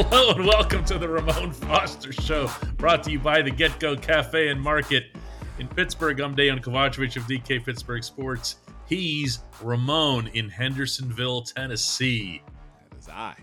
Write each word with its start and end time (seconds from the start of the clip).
Hello 0.00 0.30
and 0.30 0.46
welcome 0.46 0.82
to 0.86 0.96
the 0.96 1.06
Ramon 1.06 1.52
Foster 1.52 2.10
Show, 2.10 2.50
brought 2.78 3.02
to 3.04 3.10
you 3.10 3.18
by 3.18 3.42
the 3.42 3.50
Get 3.50 3.78
Go 3.78 3.94
Cafe 3.94 4.48
and 4.48 4.58
Market 4.58 5.08
in 5.58 5.68
Pittsburgh. 5.68 6.18
I'm 6.20 6.34
Dejan 6.34 6.62
Kovacevic 6.62 7.18
of 7.18 7.24
DK 7.24 7.62
Pittsburgh 7.62 8.02
Sports. 8.02 8.56
He's 8.86 9.40
Ramon 9.60 10.28
in 10.28 10.48
Hendersonville, 10.48 11.42
Tennessee. 11.42 12.40
That 12.88 12.98
is 12.98 13.08
I. 13.10 13.36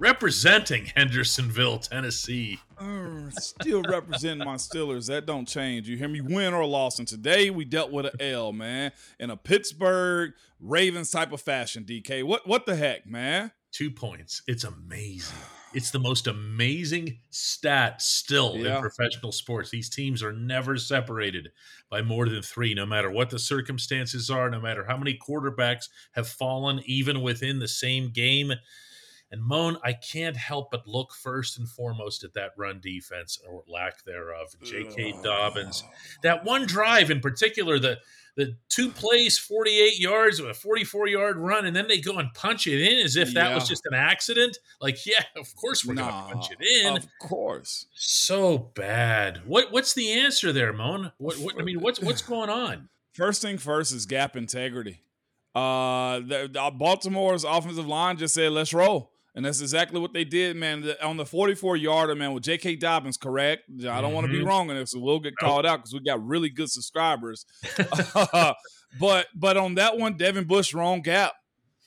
Representing 0.00 0.86
Hendersonville, 0.96 1.78
Tennessee. 1.78 2.58
Uh, 2.76 3.30
still 3.30 3.84
representing 3.84 4.44
my 4.44 4.56
Steelers. 4.56 5.06
That 5.06 5.26
don't 5.26 5.46
change. 5.46 5.88
You 5.88 5.96
hear 5.96 6.08
me? 6.08 6.20
Win 6.20 6.54
or 6.54 6.66
loss. 6.66 6.98
And 6.98 7.06
today 7.06 7.50
we 7.50 7.64
dealt 7.64 7.92
with 7.92 8.06
an 8.06 8.20
L, 8.20 8.52
man, 8.52 8.90
in 9.20 9.30
a 9.30 9.36
Pittsburgh 9.36 10.32
Ravens 10.58 11.12
type 11.12 11.30
of 11.30 11.40
fashion. 11.40 11.84
DK, 11.84 12.24
what 12.24 12.48
what 12.48 12.66
the 12.66 12.74
heck, 12.74 13.06
man? 13.06 13.52
Two 13.70 13.92
points. 13.92 14.42
It's 14.48 14.64
amazing. 14.64 15.38
It's 15.74 15.90
the 15.90 15.98
most 15.98 16.26
amazing 16.26 17.18
stat 17.30 18.00
still 18.00 18.56
Yeah. 18.56 18.76
in 18.76 18.80
professional 18.80 19.32
sports. 19.32 19.70
These 19.70 19.90
teams 19.90 20.22
are 20.22 20.32
never 20.32 20.76
separated 20.76 21.50
by 21.90 22.02
more 22.02 22.28
than 22.28 22.42
three, 22.42 22.74
no 22.74 22.86
matter 22.86 23.10
what 23.10 23.30
the 23.30 23.38
circumstances 23.38 24.30
are, 24.30 24.48
no 24.48 24.60
matter 24.60 24.84
how 24.84 24.96
many 24.96 25.18
quarterbacks 25.18 25.88
have 26.12 26.28
fallen, 26.28 26.80
even 26.86 27.22
within 27.22 27.58
the 27.58 27.68
same 27.68 28.10
game. 28.10 28.52
And 29.30 29.42
Moan, 29.42 29.78
I 29.82 29.94
can't 29.94 30.36
help 30.36 30.70
but 30.70 30.86
look 30.86 31.12
first 31.12 31.58
and 31.58 31.68
foremost 31.68 32.22
at 32.22 32.34
that 32.34 32.52
run 32.56 32.78
defense 32.80 33.38
or 33.44 33.64
lack 33.66 34.04
thereof. 34.04 34.54
J.K. 34.62 35.14
Dobbins, 35.24 35.82
that 36.22 36.44
one 36.44 36.66
drive 36.66 37.10
in 37.10 37.20
particular, 37.20 37.80
the 37.80 37.98
the 38.36 38.56
two 38.68 38.90
plays, 38.90 39.38
48 39.38 39.98
yards, 40.00 40.40
with 40.40 40.50
a 40.50 40.54
44 40.54 41.08
yard 41.08 41.36
run, 41.36 41.66
and 41.66 41.74
then 41.76 41.86
they 41.88 42.00
go 42.00 42.18
and 42.18 42.32
punch 42.34 42.66
it 42.66 42.80
in 42.80 42.98
as 43.04 43.14
if 43.16 43.32
that 43.34 43.54
was 43.54 43.68
just 43.68 43.82
an 43.86 43.94
accident. 43.94 44.58
Like, 44.80 45.06
yeah, 45.06 45.22
of 45.36 45.54
course 45.54 45.84
we're 45.84 45.94
Nah, 45.94 46.10
going 46.10 46.28
to 46.28 46.34
punch 46.34 46.46
it 46.58 46.84
in. 46.84 46.96
Of 46.96 47.06
course. 47.20 47.86
so 47.94 48.58
bad. 48.58 49.42
What 49.46 49.70
what's 49.72 49.94
the 49.94 50.10
answer 50.12 50.52
there, 50.52 50.72
Moan? 50.72 51.12
What, 51.18 51.36
what 51.38 51.54
I 51.60 51.62
mean, 51.62 51.80
what's 51.80 52.00
what's 52.00 52.22
going 52.26 52.50
on? 52.50 52.88
First 53.12 53.40
thing 53.42 53.58
first 53.58 53.92
is 53.94 54.06
gap 54.06 54.34
integrity. 54.36 55.02
Uh, 55.54 56.18
the, 56.18 56.50
the- 56.52 56.72
Baltimore's 56.76 57.44
offensive 57.44 57.86
line 57.86 58.16
just 58.16 58.34
said, 58.34 58.50
"Let's 58.50 58.74
roll," 58.74 59.12
and 59.34 59.44
that's 59.44 59.60
exactly 59.60 60.00
what 60.00 60.12
they 60.12 60.24
did, 60.24 60.56
man. 60.56 60.84
On 61.02 61.16
the 61.16 61.26
44 61.26 61.76
yarder, 61.76 62.14
man, 62.14 62.32
with 62.32 62.44
J.K. 62.44 62.76
Dobbins, 62.76 63.16
correct. 63.16 63.62
I 63.88 64.00
don't 64.00 64.12
want 64.12 64.26
to 64.26 64.32
be 64.32 64.38
mm-hmm. 64.38 64.46
wrong 64.46 64.70
in 64.70 64.76
this, 64.76 64.92
so 64.92 65.00
we'll 65.00 65.18
get 65.18 65.34
called 65.40 65.66
out 65.66 65.78
because 65.78 65.92
we 65.92 66.00
got 66.00 66.24
really 66.24 66.50
good 66.50 66.70
subscribers. 66.70 67.44
but 69.00 69.26
but 69.34 69.56
on 69.56 69.74
that 69.74 69.98
one, 69.98 70.16
Devin 70.16 70.44
Bush 70.44 70.72
wrong 70.72 71.02
gap. 71.02 71.32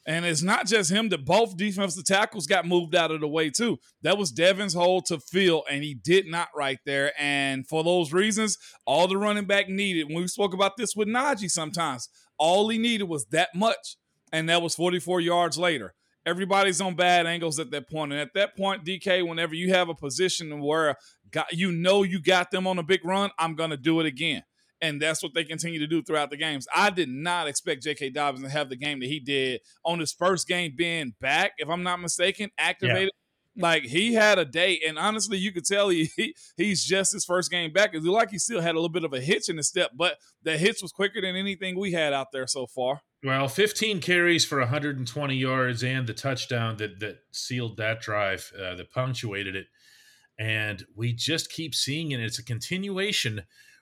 And 0.05 0.25
it's 0.25 0.41
not 0.41 0.67
just 0.67 0.89
him 0.89 1.09
that 1.09 1.25
both 1.25 1.57
defensive 1.57 2.05
tackles 2.05 2.47
got 2.47 2.65
moved 2.65 2.95
out 2.95 3.11
of 3.11 3.19
the 3.19 3.27
way, 3.27 3.49
too. 3.49 3.77
That 4.03 4.17
was 4.17 4.31
Devin's 4.31 4.73
hole 4.73 5.01
to 5.01 5.19
fill, 5.19 5.65
and 5.69 5.83
he 5.83 5.95
did 5.95 6.27
not 6.27 6.47
right 6.55 6.79
there. 6.85 7.11
And 7.19 7.67
for 7.67 7.83
those 7.83 8.13
reasons, 8.13 8.57
all 8.85 9.09
the 9.09 9.17
running 9.17 9.47
back 9.47 9.67
needed, 9.67 10.05
when 10.05 10.21
we 10.21 10.27
spoke 10.27 10.53
about 10.53 10.77
this 10.77 10.95
with 10.95 11.09
Najee 11.09 11.51
sometimes, 11.51 12.07
all 12.37 12.69
he 12.69 12.77
needed 12.77 13.09
was 13.09 13.25
that 13.31 13.49
much. 13.53 13.97
And 14.31 14.47
that 14.47 14.61
was 14.61 14.75
44 14.75 15.19
yards 15.19 15.57
later. 15.57 15.93
Everybody's 16.27 16.81
on 16.81 16.93
bad 16.93 17.25
angles 17.25 17.57
at 17.57 17.71
that 17.71 17.89
point. 17.89 18.11
And 18.11 18.19
at 18.19 18.33
that 18.33 18.57
point, 18.57 18.83
DK, 18.83 19.25
whenever 19.25 19.55
you 19.55 19.71
have 19.71 19.87
a 19.87 19.95
position 19.95 20.59
where 20.59 20.97
got, 21.31 21.53
you 21.53 21.71
know 21.71 22.03
you 22.03 22.21
got 22.21 22.51
them 22.51 22.67
on 22.67 22.77
a 22.77 22.83
big 22.83 23.05
run, 23.05 23.31
I'm 23.39 23.55
going 23.55 23.69
to 23.69 23.77
do 23.77 24.01
it 24.01 24.05
again. 24.05 24.43
And 24.81 25.01
that's 25.01 25.23
what 25.23 25.33
they 25.33 25.45
continue 25.45 25.79
to 25.79 25.87
do 25.87 26.03
throughout 26.03 26.29
the 26.29 26.35
games. 26.35 26.67
I 26.75 26.89
did 26.89 27.07
not 27.07 27.47
expect 27.47 27.81
J.K. 27.81 28.09
Dobbins 28.09 28.43
to 28.43 28.49
have 28.49 28.67
the 28.69 28.75
game 28.75 28.99
that 28.99 29.07
he 29.07 29.21
did 29.21 29.61
on 29.85 29.99
his 29.99 30.11
first 30.11 30.49
game 30.49 30.73
being 30.75 31.15
back, 31.21 31.53
if 31.59 31.69
I'm 31.69 31.81
not 31.81 32.01
mistaken, 32.01 32.49
activated. 32.57 33.11
Like 33.55 33.83
he 33.83 34.13
had 34.13 34.37
a 34.37 34.45
day, 34.45 34.79
and 34.87 34.99
honestly, 34.99 35.39
you 35.39 35.51
could 35.51 35.65
tell 35.65 35.89
he, 35.89 36.11
he 36.15 36.35
he's 36.57 36.83
just 36.83 37.13
his 37.13 37.25
first 37.25 37.49
game 37.49 37.73
back. 37.73 37.95
It 37.95 38.03
looked 38.03 38.13
like 38.13 38.29
he 38.29 38.37
still 38.37 38.61
had 38.61 38.75
a 38.75 38.77
little 38.77 38.89
bit 38.89 39.03
of 39.03 39.13
a 39.13 39.19
hitch 39.19 39.49
in 39.49 39.57
his 39.57 39.67
step, 39.67 39.91
but 39.95 40.17
the 40.43 40.59
hitch 40.59 40.79
was 40.83 40.91
quicker 40.91 41.21
than 41.21 41.35
anything 41.35 41.79
we 41.79 41.91
had 41.93 42.13
out 42.13 42.27
there 42.31 42.45
so 42.45 42.67
far. 42.67 43.01
Well, 43.23 43.47
15 43.47 43.99
carries 43.99 44.45
for 44.45 44.59
120 44.59 45.35
yards 45.35 45.83
and 45.83 46.05
the 46.07 46.13
touchdown 46.13 46.77
that 46.77 46.99
that 46.99 47.17
sealed 47.31 47.77
that 47.77 47.99
drive, 47.99 48.51
uh, 48.57 48.75
that 48.75 48.91
punctuated 48.91 49.55
it, 49.55 49.67
and 50.37 50.85
we 50.95 51.13
just 51.13 51.51
keep 51.51 51.73
seeing 51.73 52.11
it. 52.11 52.19
It's 52.19 52.37
a 52.37 52.43
continuation, 52.45 53.41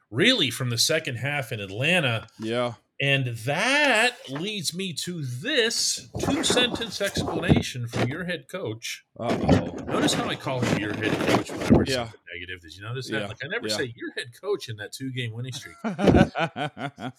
really, 0.09 0.49
from 0.49 0.69
the 0.69 0.77
second 0.77 1.15
half 1.17 1.51
in 1.51 1.59
Atlanta. 1.59 2.27
Yeah, 2.39 2.75
And 3.01 3.35
that 3.45 4.11
leads 4.29 4.73
me 4.73 4.93
to 5.03 5.21
this 5.25 6.07
two 6.19 6.45
sentence 6.45 7.01
explanation 7.01 7.89
from 7.89 8.07
your 8.07 8.23
head 8.23 8.47
coach. 8.49 9.03
uh 9.19 9.37
oh, 9.37 9.83
Notice 9.85 10.13
how 10.13 10.29
I 10.29 10.35
call 10.35 10.61
him 10.61 10.79
your 10.79 10.93
head 10.95 11.11
coach 11.27 11.51
whenever 11.51 11.81
it's 11.81 11.91
Yeah. 11.91 12.05
something 12.05 12.21
negative. 12.33 12.61
Did 12.61 12.73
you 12.77 12.83
notice 12.83 13.09
that? 13.09 13.19
Yeah. 13.23 13.27
Like 13.27 13.43
I 13.43 13.47
never 13.47 13.67
Yeah. 13.67 13.75
say 13.75 13.93
your 13.97 14.13
head 14.17 14.27
coach 14.41 14.69
in 14.69 14.77
that 14.77 14.93
two 14.93 15.11
game 15.11 15.33
winning 15.33 15.51
streak. 15.51 15.75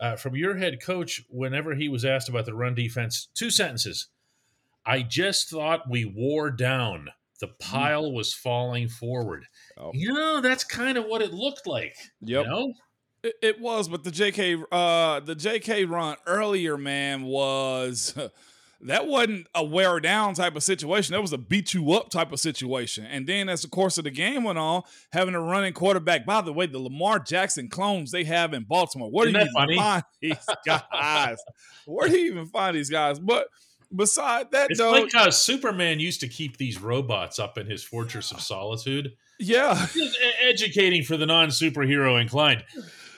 Uh, 0.00 0.16
from 0.16 0.34
your 0.34 0.56
head 0.56 0.82
coach, 0.82 1.22
whenever 1.28 1.74
he 1.74 1.88
was 1.88 2.04
asked 2.04 2.28
about 2.28 2.46
the 2.46 2.54
run 2.54 2.74
defense, 2.74 3.28
two 3.34 3.50
sentences. 3.50 4.08
I 4.84 5.02
just 5.02 5.48
thought 5.48 5.88
we 5.88 6.04
wore 6.04 6.50
down. 6.50 7.08
The 7.40 7.48
pile 7.48 8.12
was 8.12 8.32
falling 8.32 8.88
forward. 8.88 9.46
Oh. 9.78 9.90
You 9.94 10.12
know, 10.12 10.40
that's 10.40 10.64
kind 10.64 10.98
of 10.98 11.06
what 11.06 11.22
it 11.22 11.32
looked 11.32 11.66
like. 11.66 11.96
Yep. 12.20 12.44
You 12.44 12.50
know? 12.50 12.72
It, 13.22 13.34
it 13.40 13.60
was, 13.60 13.88
but 13.88 14.04
the 14.04 14.10
JK 14.10 14.64
uh 14.70 15.20
the 15.20 15.34
JK 15.34 15.88
run 15.88 16.16
earlier, 16.26 16.76
man, 16.76 17.22
was 17.22 18.14
that 18.82 19.06
wasn't 19.06 19.46
a 19.54 19.64
wear 19.64 19.98
down 20.00 20.34
type 20.34 20.56
of 20.56 20.62
situation. 20.62 21.12
That 21.12 21.22
was 21.22 21.32
a 21.32 21.38
beat 21.38 21.74
you 21.74 21.92
up 21.92 22.10
type 22.10 22.32
of 22.32 22.40
situation. 22.40 23.06
And 23.06 23.26
then 23.26 23.48
as 23.48 23.62
the 23.62 23.68
course 23.68 23.98
of 23.98 24.04
the 24.04 24.10
game 24.10 24.44
went 24.44 24.58
on, 24.58 24.82
having 25.12 25.34
a 25.34 25.40
running 25.40 25.72
quarterback. 25.72 26.26
By 26.26 26.40
the 26.40 26.52
way, 26.52 26.66
the 26.66 26.78
Lamar 26.78 27.18
Jackson 27.18 27.68
clones 27.68 28.10
they 28.10 28.24
have 28.24 28.52
in 28.54 28.64
Baltimore. 28.64 29.10
Where 29.10 29.26
do 29.26 29.30
Isn't 29.30 29.40
you 29.40 29.44
even 29.46 29.54
funny? 29.54 29.76
find 29.76 30.02
these 30.20 30.46
guys? 30.66 31.38
Where 31.86 32.08
do 32.08 32.18
you 32.18 32.30
even 32.32 32.46
find 32.46 32.76
these 32.76 32.90
guys? 32.90 33.18
But 33.18 33.48
beside 33.94 34.50
that, 34.52 34.70
It's 34.70 34.78
though, 34.80 34.90
like 34.92 35.12
how 35.12 35.30
Superman 35.30 36.00
used 36.00 36.20
to 36.20 36.28
keep 36.28 36.56
these 36.56 36.80
robots 36.80 37.38
up 37.38 37.58
in 37.58 37.66
his 37.66 37.82
Fortress 37.84 38.32
of 38.32 38.40
Solitude. 38.40 39.12
yeah, 39.38 39.86
Just 39.94 40.18
educating 40.42 41.02
for 41.02 41.16
the 41.16 41.26
non 41.26 41.48
superhero 41.48 42.20
inclined. 42.20 42.64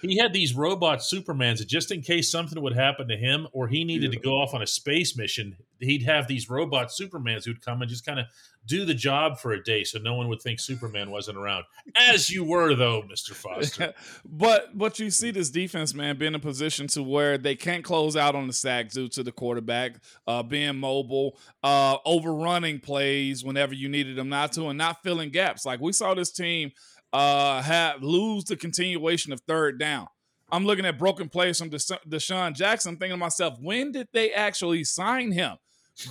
He 0.08 0.18
had 0.18 0.32
these 0.32 0.54
robot 0.54 1.00
Supermans 1.00 1.58
that 1.58 1.68
just 1.68 1.90
in 1.90 2.02
case 2.02 2.30
something 2.30 2.60
would 2.62 2.74
happen 2.74 3.08
to 3.08 3.16
him 3.16 3.46
or 3.52 3.68
he 3.68 3.84
needed 3.84 4.12
to 4.12 4.18
go 4.18 4.32
off 4.32 4.54
on 4.54 4.62
a 4.62 4.66
space 4.66 5.16
mission, 5.16 5.56
he'd 5.80 6.02
have 6.02 6.26
these 6.26 6.48
robot 6.48 6.88
Supermans 6.88 7.44
who'd 7.44 7.64
come 7.64 7.82
and 7.82 7.90
just 7.90 8.04
kind 8.04 8.18
of 8.18 8.26
do 8.66 8.84
the 8.84 8.94
job 8.94 9.38
for 9.38 9.52
a 9.52 9.62
day 9.62 9.84
so 9.84 9.98
no 9.98 10.14
one 10.14 10.28
would 10.28 10.42
think 10.42 10.58
Superman 10.58 11.10
wasn't 11.10 11.38
around. 11.38 11.64
As 11.94 12.30
you 12.30 12.44
were, 12.44 12.74
though, 12.74 13.02
Mr. 13.02 13.30
Foster. 13.30 13.94
but 14.24 14.76
but 14.76 14.98
you 14.98 15.10
see 15.10 15.30
this 15.30 15.50
defense, 15.50 15.94
man, 15.94 16.18
being 16.18 16.32
in 16.32 16.34
a 16.34 16.40
position 16.40 16.88
to 16.88 17.02
where 17.02 17.38
they 17.38 17.54
can't 17.54 17.84
close 17.84 18.16
out 18.16 18.34
on 18.34 18.46
the 18.46 18.52
sack 18.52 18.90
due 18.90 19.08
to 19.08 19.22
the 19.22 19.32
quarterback 19.32 20.00
uh, 20.26 20.42
being 20.42 20.76
mobile, 20.76 21.38
uh, 21.62 21.96
overrunning 22.04 22.80
plays 22.80 23.44
whenever 23.44 23.74
you 23.74 23.88
needed 23.88 24.16
them 24.16 24.28
not 24.28 24.52
to, 24.52 24.66
and 24.66 24.78
not 24.78 25.02
filling 25.02 25.30
gaps. 25.30 25.64
Like 25.64 25.80
we 25.80 25.92
saw 25.92 26.14
this 26.14 26.32
team 26.32 26.72
uh, 27.12 27.62
have 27.62 28.02
lose 28.02 28.44
the 28.44 28.56
continuation 28.56 29.32
of 29.32 29.40
third 29.46 29.78
down. 29.78 30.06
I'm 30.50 30.64
looking 30.64 30.86
at 30.86 30.98
broken 30.98 31.28
plays 31.28 31.58
from 31.58 31.70
Desha- 31.70 31.98
DeSean 32.08 32.54
Jackson, 32.54 32.96
thinking 32.96 33.14
to 33.14 33.16
myself, 33.16 33.58
when 33.60 33.92
did 33.92 34.08
they 34.12 34.32
actually 34.32 34.84
sign 34.84 35.32
him? 35.32 35.56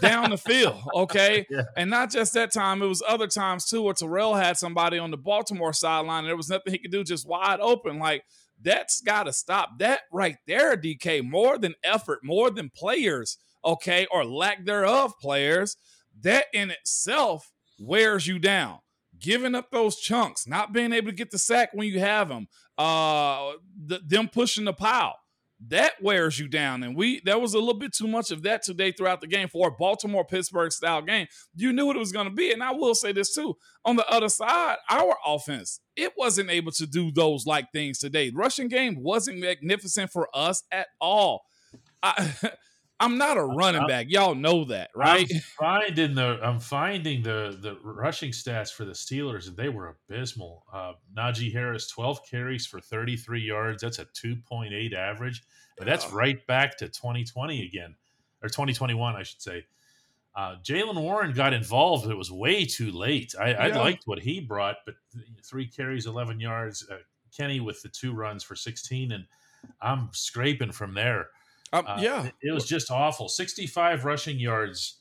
down 0.02 0.30
the 0.30 0.38
field, 0.38 0.82
okay? 0.96 1.46
Yeah. 1.50 1.64
And 1.78 1.90
not 1.90 2.12
just 2.12 2.34
that 2.34 2.52
time, 2.52 2.82
it 2.82 2.88
was 2.88 3.04
other 3.08 3.28
times 3.28 3.66
too 3.66 3.82
where 3.82 3.94
Terrell 3.94 4.36
had 4.36 4.58
somebody 4.58 4.98
on 4.98 5.12
the 5.12 5.18
Baltimore 5.18 5.74
sideline 5.74 6.20
and 6.20 6.28
there 6.28 6.38
was 6.38 6.50
nothing 6.50 6.74
he 6.74 6.80
could 6.80 6.92
do, 6.92 7.04
just 7.04 7.28
wide 7.28 7.60
open. 7.60 8.00
Like, 8.00 8.24
that's 8.62 9.02
got 9.02 9.24
to 9.24 9.34
stop. 9.34 9.80
That 9.80 10.02
right 10.12 10.38
there, 10.48 10.78
DK, 10.78 11.24
more 11.24 11.58
than 11.58 11.76
effort, 11.84 12.20
more 12.24 12.50
than 12.50 12.72
players, 12.76 13.38
okay, 13.64 14.08
or 14.12 14.26
lack 14.26 14.66
thereof 14.66 15.14
players, 15.22 15.78
that 16.22 16.46
in 16.54 16.72
itself 16.72 17.52
wears 17.80 18.26
you 18.28 18.40
down. 18.40 18.80
Giving 19.20 19.56
up 19.56 19.72
those 19.72 19.98
chunks, 19.98 20.48
not 20.48 20.74
being 20.74 20.94
able 20.94 21.12
to 21.12 21.16
get 21.16 21.32
the 21.32 21.40
sack 21.40 21.70
when 21.74 21.88
you 21.88 22.00
have 22.00 22.30
them, 22.30 22.48
uh, 22.78 23.54
the, 23.86 24.00
them 24.06 24.28
pushing 24.28 24.66
the 24.66 24.74
pile 24.74 25.16
that 25.68 25.94
wears 26.02 26.38
you 26.38 26.48
down. 26.48 26.84
And 26.84 26.96
we 26.96 27.22
there 27.24 27.40
was 27.40 27.54
a 27.54 27.60
little 27.60 27.80
bit 27.80 27.94
too 27.94 28.08
much 28.08 28.32
of 28.32 28.44
that 28.44 28.64
today 28.64 28.92
throughout 28.92 29.22
the 29.22 29.28
game 29.28 29.48
for 29.48 29.70
a 29.70 29.72
Baltimore 29.72 30.26
Pittsburgh 30.26 30.72
style 30.72 31.02
game. 31.02 31.28
You 31.56 31.74
knew 31.74 31.86
what 31.86 31.96
it 31.96 32.00
was 32.00 32.12
going 32.12 32.28
to 32.28 32.34
be. 32.34 32.52
And 32.52 32.64
I 32.64 32.72
will 32.72 32.96
say 32.96 33.12
this 33.12 33.34
too. 33.34 33.56
On 33.84 33.96
the 33.96 34.08
other 34.08 34.30
side, 34.30 34.78
our 34.90 35.16
offense, 35.26 35.80
it 35.96 36.14
wasn't 36.18 36.50
able 36.50 36.72
to 36.74 36.86
do 36.86 37.12
those 37.12 37.46
like 37.46 37.72
things 37.72 38.00
today. 38.00 38.32
rushing 38.34 38.68
game 38.68 39.02
wasn't 39.02 39.40
magnificent 39.40 40.12
for 40.12 40.28
us 40.34 40.64
at 40.72 40.88
all. 41.00 41.46
I 42.04 42.34
I'm 43.00 43.18
not 43.18 43.38
a 43.38 43.44
running 43.44 43.88
back. 43.88 44.08
Y'all 44.10 44.36
know 44.36 44.64
that, 44.66 44.90
right? 44.96 45.28
I'm 45.30 45.40
finding 45.60 46.16
the 46.16 46.40
I'm 46.42 46.60
finding 46.60 47.24
the 47.24 47.58
the 47.60 47.78
rushing 47.84 48.32
stats 48.32 48.72
for 48.72 48.86
the 48.86 48.94
Steelers, 48.94 49.48
and 49.48 49.58
they 49.58 49.70
were 49.70 49.96
abysmal. 50.10 50.64
Uh, 50.72 50.94
Najee 51.16 51.52
Harris, 51.52 51.88
12 51.90 52.22
carries 52.30 52.66
for 52.66 52.80
33 52.80 53.42
yards. 53.42 53.82
That's 53.82 54.00
a 54.00 54.06
2.8 54.06 54.94
average. 54.94 55.44
But 55.78 55.88
that's 55.88 56.12
right 56.14 56.46
back 56.48 56.78
to 56.78 56.88
2020 56.88 57.66
again, 57.66 57.96
or 58.42 58.48
2021, 58.48 59.16
I 59.16 59.24
should 59.24 59.42
say. 59.42 59.66
Uh, 60.34 60.56
Jaylen 60.64 61.02
Warren 61.02 61.34
got 61.34 61.54
involved. 61.54 62.10
It 62.10 62.16
was 62.16 62.32
way 62.32 62.66
too 62.66 62.92
late. 62.92 63.34
I, 63.40 63.52
yeah. 63.52 63.58
I 63.58 63.68
liked 63.70 64.04
what 64.06 64.20
he 64.20 64.40
brought, 64.40 64.78
but 64.86 64.96
three 65.44 65.68
carries, 65.68 66.06
11 66.06 66.40
yards. 66.40 66.88
Uh, 66.90 66.98
Kenny 67.36 67.60
with 67.60 67.82
the 67.82 67.90
two 67.90 68.14
runs 68.14 68.44
for 68.44 68.56
16, 68.56 69.12
and 69.12 69.26
I'm 69.82 70.10
scraping 70.14 70.72
from 70.72 70.94
there. 70.94 71.28
Um, 71.74 71.86
uh, 71.88 71.98
yeah, 72.00 72.30
it, 72.42 72.54
was 72.54 72.66
just 72.66 72.92
awful. 72.92 73.28
65 73.28 74.06
rushing 74.06 74.40
yards 74.40 74.98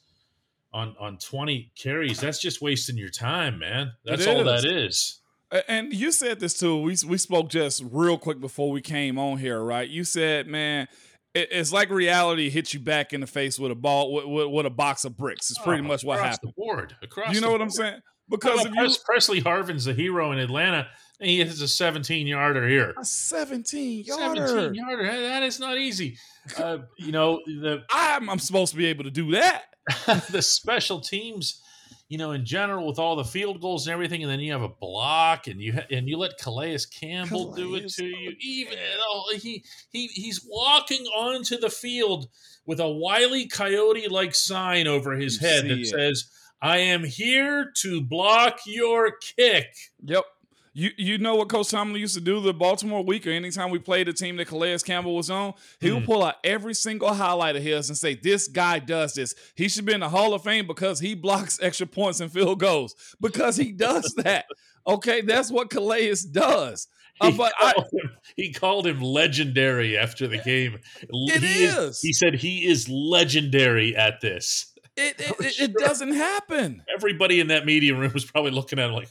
on 0.72 0.96
on 0.98 1.18
20 1.18 1.72
carries. 1.76 2.20
That's 2.20 2.40
just 2.40 2.62
wasting 2.62 2.96
your 2.96 3.10
time, 3.10 3.58
man. 3.58 3.92
That's 4.04 4.26
all 4.26 4.44
that 4.44 4.64
is. 4.64 5.20
And 5.68 5.92
you 5.92 6.10
said 6.10 6.40
this 6.40 6.58
too. 6.58 6.80
We 6.80 6.96
we 7.06 7.18
spoke 7.18 7.48
just 7.48 7.82
real 7.90 8.18
quick 8.18 8.40
before 8.40 8.70
we 8.70 8.80
came 8.80 9.18
on 9.18 9.38
here, 9.38 9.62
right? 9.62 9.88
You 9.88 10.02
said, 10.02 10.48
man, 10.48 10.88
it's 11.34 11.72
like 11.72 11.90
reality 11.90 12.50
hits 12.50 12.74
you 12.74 12.80
back 12.80 13.12
in 13.12 13.20
the 13.20 13.26
face 13.26 13.58
with 13.58 13.70
a 13.70 13.76
ball 13.76 14.12
with, 14.12 14.24
with, 14.24 14.48
with 14.48 14.66
a 14.66 14.70
box 14.70 15.04
of 15.04 15.16
bricks. 15.16 15.50
It's 15.50 15.60
pretty 15.60 15.82
oh, 15.82 15.88
much 15.88 16.04
what 16.04 16.18
happened. 16.18 16.52
The 16.56 16.62
board 16.62 16.96
across. 17.02 17.34
You 17.34 17.40
know 17.40 17.50
what 17.50 17.58
board. 17.58 17.62
I'm 17.62 17.70
saying? 17.70 18.00
Because 18.28 18.64
well, 18.64 18.86
you, 18.86 18.96
Pressley 19.04 19.40
Harvin's 19.40 19.84
the 19.84 19.94
hero 19.94 20.32
in 20.32 20.38
Atlanta. 20.38 20.88
And 21.20 21.30
he 21.30 21.38
has 21.40 21.60
a 21.60 21.68
17 21.68 22.26
yarder 22.26 22.68
here. 22.68 22.92
A 22.98 23.04
17 23.04 24.04
yarder. 24.04 24.46
17 24.46 24.74
yarder. 24.74 25.04
That 25.04 25.42
is 25.44 25.60
not 25.60 25.78
easy. 25.78 26.18
Uh, 26.58 26.78
you 26.98 27.12
know, 27.12 27.40
the 27.46 27.84
I'm, 27.90 28.28
I'm 28.28 28.40
supposed 28.40 28.72
to 28.72 28.76
be 28.76 28.86
able 28.86 29.04
to 29.04 29.10
do 29.10 29.30
that. 29.32 29.62
the 30.30 30.42
special 30.42 31.00
teams, 31.00 31.62
you 32.08 32.18
know, 32.18 32.32
in 32.32 32.44
general, 32.44 32.86
with 32.86 32.98
all 32.98 33.16
the 33.16 33.24
field 33.24 33.60
goals 33.60 33.86
and 33.86 33.94
everything, 33.94 34.22
and 34.22 34.30
then 34.30 34.40
you 34.40 34.52
have 34.52 34.62
a 34.62 34.68
block, 34.68 35.46
and 35.46 35.60
you 35.60 35.74
ha- 35.74 35.86
and 35.90 36.08
you 36.08 36.16
let 36.16 36.38
Calais 36.38 36.78
Campbell 37.00 37.52
Calais 37.52 37.62
do 37.62 37.74
it 37.76 37.88
to 37.90 38.04
you. 38.04 38.34
Even 38.40 38.78
oh, 39.00 39.32
he 39.36 39.64
he 39.90 40.08
he's 40.08 40.44
walking 40.46 41.04
onto 41.06 41.58
the 41.58 41.70
field 41.70 42.28
with 42.66 42.80
a 42.80 42.88
wily 42.88 43.46
coyote 43.46 44.08
like 44.08 44.34
sign 44.34 44.86
over 44.86 45.12
his 45.12 45.40
you 45.40 45.48
head 45.48 45.64
that 45.64 45.78
it. 45.78 45.86
says. 45.86 46.24
I 46.64 46.78
am 46.78 47.04
here 47.04 47.70
to 47.82 48.00
block 48.00 48.60
your 48.64 49.12
kick. 49.36 49.66
Yep. 50.02 50.24
You 50.72 50.90
you 50.96 51.18
know 51.18 51.34
what 51.34 51.50
Coach 51.50 51.68
Tomlin 51.68 52.00
used 52.00 52.14
to 52.14 52.22
do 52.22 52.40
the 52.40 52.54
Baltimore 52.54 53.04
week 53.04 53.26
or 53.26 53.30
anytime 53.30 53.68
we 53.68 53.78
played 53.78 54.08
a 54.08 54.14
team 54.14 54.36
that 54.36 54.48
Calais 54.48 54.78
Campbell 54.78 55.14
was 55.14 55.28
on, 55.28 55.52
he 55.78 55.90
mm. 55.90 55.96
would 55.96 56.06
pull 56.06 56.24
out 56.24 56.36
every 56.42 56.72
single 56.72 57.12
highlight 57.12 57.54
of 57.54 57.62
his 57.62 57.90
and 57.90 57.98
say, 57.98 58.14
This 58.14 58.48
guy 58.48 58.78
does 58.78 59.12
this. 59.12 59.34
He 59.54 59.68
should 59.68 59.84
be 59.84 59.92
in 59.92 60.00
the 60.00 60.08
Hall 60.08 60.32
of 60.32 60.42
Fame 60.42 60.66
because 60.66 61.00
he 61.00 61.14
blocks 61.14 61.58
extra 61.62 61.86
points 61.86 62.20
and 62.20 62.32
field 62.32 62.60
goals. 62.60 62.94
Because 63.20 63.58
he 63.58 63.70
does 63.70 64.14
that. 64.16 64.46
okay, 64.86 65.20
that's 65.20 65.50
what 65.50 65.68
Calais 65.68 66.14
does. 66.32 66.88
Uh, 67.20 67.30
he, 67.30 67.36
called 67.36 67.52
I, 67.60 67.74
him, 67.92 68.10
he, 68.36 68.52
called 68.54 68.86
him, 68.86 69.02
legendary 69.02 69.98
after 69.98 70.26
the 70.26 70.38
game. 70.38 70.78
It 71.02 71.42
he 71.42 71.64
is. 71.64 71.76
is. 71.76 72.00
He 72.00 72.12
said 72.14 72.34
he 72.34 72.66
is 72.66 72.88
legendary 72.88 73.94
at 73.94 74.22
this. 74.22 74.73
It, 74.96 75.20
it, 75.20 75.30
oh, 75.30 75.44
it, 75.44 75.54
sure. 75.54 75.64
it 75.64 75.74
doesn't 75.74 76.12
happen. 76.12 76.82
Everybody 76.94 77.40
in 77.40 77.48
that 77.48 77.66
media 77.66 77.94
room 77.94 78.12
was 78.12 78.24
probably 78.24 78.52
looking 78.52 78.78
at 78.78 78.90
him 78.90 78.94
like, 78.94 79.08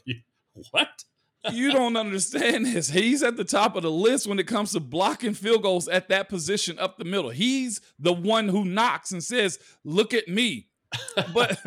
what? 0.72 1.04
you 1.52 1.72
don't 1.72 1.98
understand 1.98 2.66
this. 2.66 2.90
He's 2.90 3.24
at 3.24 3.38
the 3.38 3.44
top 3.44 3.76
of 3.76 3.84
the 3.84 3.92
list 3.92 4.28
when 4.28 4.40
it 4.40 4.48
comes 4.48 4.72
to 4.72 4.80
blocking 4.80 5.34
field 5.34 5.64
goals 5.64 5.88
at 5.88 6.10
that 6.10 6.30
position 6.30 6.80
up 6.80 6.98
the 6.98 7.06
middle. 7.06 7.32
He's 7.32 7.82
the 8.00 8.14
one 8.14 8.48
who 8.48 8.64
knocks 8.64 9.12
and 9.12 9.24
says, 9.24 9.60
"Look 9.84 10.14
at 10.14 10.28
me." 10.28 10.70
but 11.34 11.60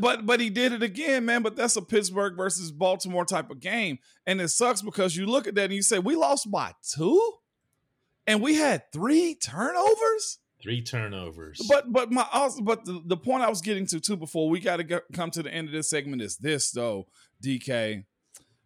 but 0.00 0.24
but 0.24 0.40
he 0.40 0.50
did 0.50 0.72
it 0.72 0.82
again, 0.82 1.24
man. 1.24 1.42
But 1.42 1.56
that's 1.56 1.76
a 1.76 1.82
Pittsburgh 1.82 2.36
versus 2.36 2.70
Baltimore 2.70 3.24
type 3.24 3.50
of 3.50 3.60
game, 3.60 3.98
and 4.26 4.40
it 4.40 4.48
sucks 4.48 4.82
because 4.82 5.16
you 5.16 5.26
look 5.26 5.46
at 5.46 5.54
that 5.56 5.64
and 5.64 5.74
you 5.74 5.82
say 5.82 5.98
we 5.98 6.16
lost 6.16 6.50
by 6.50 6.72
two, 6.94 7.32
and 8.26 8.40
we 8.40 8.54
had 8.54 8.84
three 8.92 9.34
turnovers. 9.34 10.38
Three 10.62 10.82
turnovers. 10.82 11.60
But 11.68 11.92
but 11.92 12.10
my 12.10 12.26
also, 12.32 12.62
but 12.62 12.84
the, 12.84 13.02
the 13.04 13.16
point 13.16 13.42
I 13.42 13.48
was 13.48 13.60
getting 13.60 13.86
to 13.88 14.00
too 14.00 14.16
before 14.16 14.48
we 14.48 14.60
got 14.60 14.76
to 14.78 15.02
come 15.12 15.30
to 15.32 15.42
the 15.42 15.52
end 15.52 15.68
of 15.68 15.72
this 15.72 15.90
segment 15.90 16.22
is 16.22 16.36
this 16.38 16.70
though, 16.70 17.06
DK. 17.44 18.04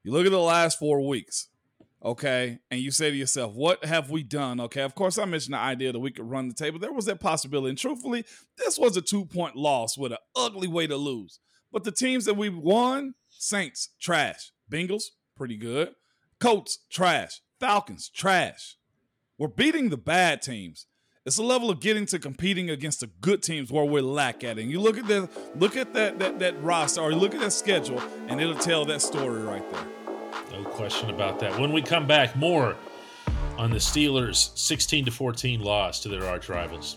You 0.03 0.13
look 0.13 0.25
at 0.25 0.33
the 0.33 0.39
last 0.39 0.79
four 0.79 1.07
weeks, 1.07 1.49
okay, 2.03 2.61
and 2.71 2.81
you 2.81 2.91
say 2.91 3.11
to 3.11 3.17
yourself, 3.17 3.55
what 3.55 3.85
have 3.85 4.09
we 4.09 4.23
done? 4.23 4.61
Okay, 4.61 4.83
of 4.83 4.95
course, 4.95 5.19
I 5.19 5.25
mentioned 5.25 5.55
the 5.55 5.59
idea 5.59 5.93
that 5.93 5.99
we 5.99 6.11
could 6.11 6.31
run 6.31 6.49
the 6.49 6.55
table. 6.55 6.79
There 6.79 6.93
was 6.93 7.05
that 7.07 7.21
possibility. 7.21 7.71
And 7.71 7.79
truthfully, 7.79 8.25
this 8.57 8.79
was 8.79 8.97
a 8.97 9.03
two 9.03 9.27
point 9.27 9.57
loss 9.57 9.99
with 9.99 10.13
an 10.13 10.19
ugly 10.35 10.69
way 10.69 10.87
to 10.87 10.97
lose. 10.97 11.41
But 11.73 11.85
the 11.85 11.93
teams 11.93 12.25
that 12.25 12.37
we 12.37 12.49
won, 12.49 13.15
Saints, 13.29 13.91
trash. 14.01 14.53
Bengals, 14.71 15.05
pretty 15.37 15.57
good. 15.57 15.95
Colts, 16.39 16.79
trash. 16.91 17.41
Falcons, 17.59 18.09
trash. 18.09 18.77
We're 19.39 19.49
beating 19.49 19.91
the 19.91 19.97
bad 19.97 20.43
teams. 20.43 20.87
It's 21.31 21.39
a 21.39 21.45
level 21.45 21.71
of 21.71 21.79
getting 21.79 22.07
to 22.07 22.19
competing 22.19 22.71
against 22.71 22.99
the 22.99 23.07
good 23.21 23.41
teams 23.41 23.71
where 23.71 23.85
we're 23.85 24.03
lack 24.03 24.43
at. 24.43 24.59
And 24.59 24.69
you 24.69 24.81
look 24.81 24.99
at 24.99 25.07
the 25.07 25.29
look 25.55 25.77
at 25.77 25.95
that 25.95 26.19
that 26.19 26.41
that 26.41 26.61
roster 26.61 27.03
or 27.03 27.13
look 27.13 27.37
at 27.37 27.41
that 27.41 27.53
schedule, 27.53 28.03
and 28.27 28.41
it'll 28.41 28.57
tell 28.57 28.85
that 28.87 29.01
story 29.01 29.41
right 29.41 29.63
there. 29.71 29.87
No 30.51 30.69
question 30.71 31.09
about 31.09 31.39
that. 31.39 31.57
When 31.57 31.71
we 31.71 31.83
come 31.83 32.09
back, 32.09 32.35
more 32.35 32.75
on 33.57 33.71
the 33.71 33.77
Steelers' 33.77 34.59
16 34.59 35.05
to 35.05 35.13
14 35.13 35.61
loss 35.61 36.01
to 36.01 36.09
their 36.09 36.27
arch 36.27 36.49
rivals. 36.49 36.97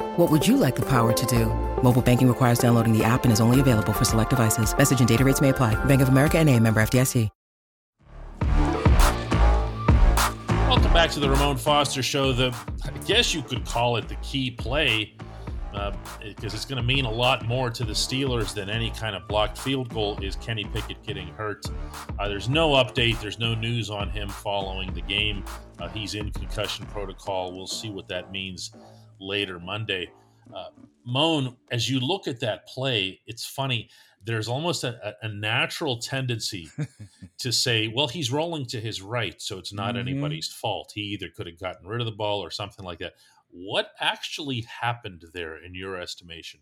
What 0.17 0.29
would 0.29 0.45
you 0.45 0.57
like 0.57 0.75
the 0.75 0.81
power 0.81 1.13
to 1.13 1.25
do? 1.25 1.45
Mobile 1.81 2.01
banking 2.01 2.27
requires 2.27 2.59
downloading 2.59 2.91
the 2.91 3.01
app 3.01 3.23
and 3.23 3.31
is 3.31 3.39
only 3.39 3.61
available 3.61 3.93
for 3.93 4.03
select 4.03 4.29
devices. 4.29 4.77
Message 4.77 4.99
and 4.99 5.07
data 5.07 5.23
rates 5.23 5.39
may 5.39 5.49
apply. 5.49 5.73
Bank 5.85 6.01
of 6.01 6.09
America 6.09 6.37
and 6.37 6.49
a 6.49 6.59
member 6.59 6.81
FDIC. 6.81 7.29
Welcome 10.67 10.91
back 10.91 11.11
to 11.11 11.21
the 11.21 11.29
Ramon 11.29 11.55
Foster 11.55 12.03
Show. 12.03 12.33
The 12.33 12.53
I 12.83 12.91
guess 13.05 13.33
you 13.33 13.41
could 13.41 13.65
call 13.65 13.95
it 13.95 14.09
the 14.09 14.15
key 14.15 14.51
play 14.51 15.15
because 15.71 16.53
uh, 16.53 16.57
it's 16.57 16.65
going 16.65 16.81
to 16.81 16.83
mean 16.85 17.05
a 17.05 17.11
lot 17.11 17.47
more 17.47 17.69
to 17.69 17.85
the 17.85 17.93
Steelers 17.93 18.53
than 18.53 18.69
any 18.69 18.91
kind 18.91 19.15
of 19.15 19.25
blocked 19.29 19.57
field 19.57 19.93
goal. 19.93 20.19
Is 20.21 20.35
Kenny 20.35 20.65
Pickett 20.65 21.01
getting 21.03 21.29
hurt? 21.29 21.65
Uh, 22.19 22.27
there's 22.27 22.49
no 22.49 22.71
update. 22.71 23.21
There's 23.21 23.39
no 23.39 23.55
news 23.55 23.89
on 23.89 24.09
him 24.09 24.27
following 24.27 24.93
the 24.93 25.03
game. 25.03 25.45
Uh, 25.79 25.87
he's 25.87 26.15
in 26.15 26.31
concussion 26.31 26.85
protocol. 26.87 27.53
We'll 27.53 27.65
see 27.65 27.89
what 27.89 28.09
that 28.09 28.33
means 28.33 28.71
later 29.21 29.59
Monday. 29.59 30.11
Uh, 30.53 30.69
Moan, 31.05 31.55
as 31.71 31.89
you 31.89 31.99
look 31.99 32.27
at 32.27 32.41
that 32.41 32.67
play, 32.67 33.21
it's 33.25 33.45
funny 33.45 33.89
there's 34.23 34.47
almost 34.47 34.83
a, 34.83 35.15
a 35.21 35.29
natural 35.29 35.97
tendency 35.97 36.69
to 37.39 37.51
say, 37.51 37.87
well, 37.87 38.07
he's 38.07 38.31
rolling 38.31 38.65
to 38.67 38.79
his 38.79 39.01
right, 39.01 39.41
so 39.41 39.57
it's 39.57 39.73
not 39.73 39.95
mm-hmm. 39.95 40.09
anybody's 40.09 40.47
fault. 40.47 40.91
He 40.93 41.01
either 41.01 41.29
could 41.29 41.47
have 41.47 41.59
gotten 41.59 41.87
rid 41.87 42.01
of 42.01 42.05
the 42.05 42.11
ball 42.11 42.43
or 42.43 42.51
something 42.51 42.85
like 42.85 42.99
that. 42.99 43.13
What 43.49 43.91
actually 43.99 44.61
happened 44.81 45.25
there 45.33 45.57
in 45.57 45.75
your 45.75 45.99
estimation? 45.99 46.61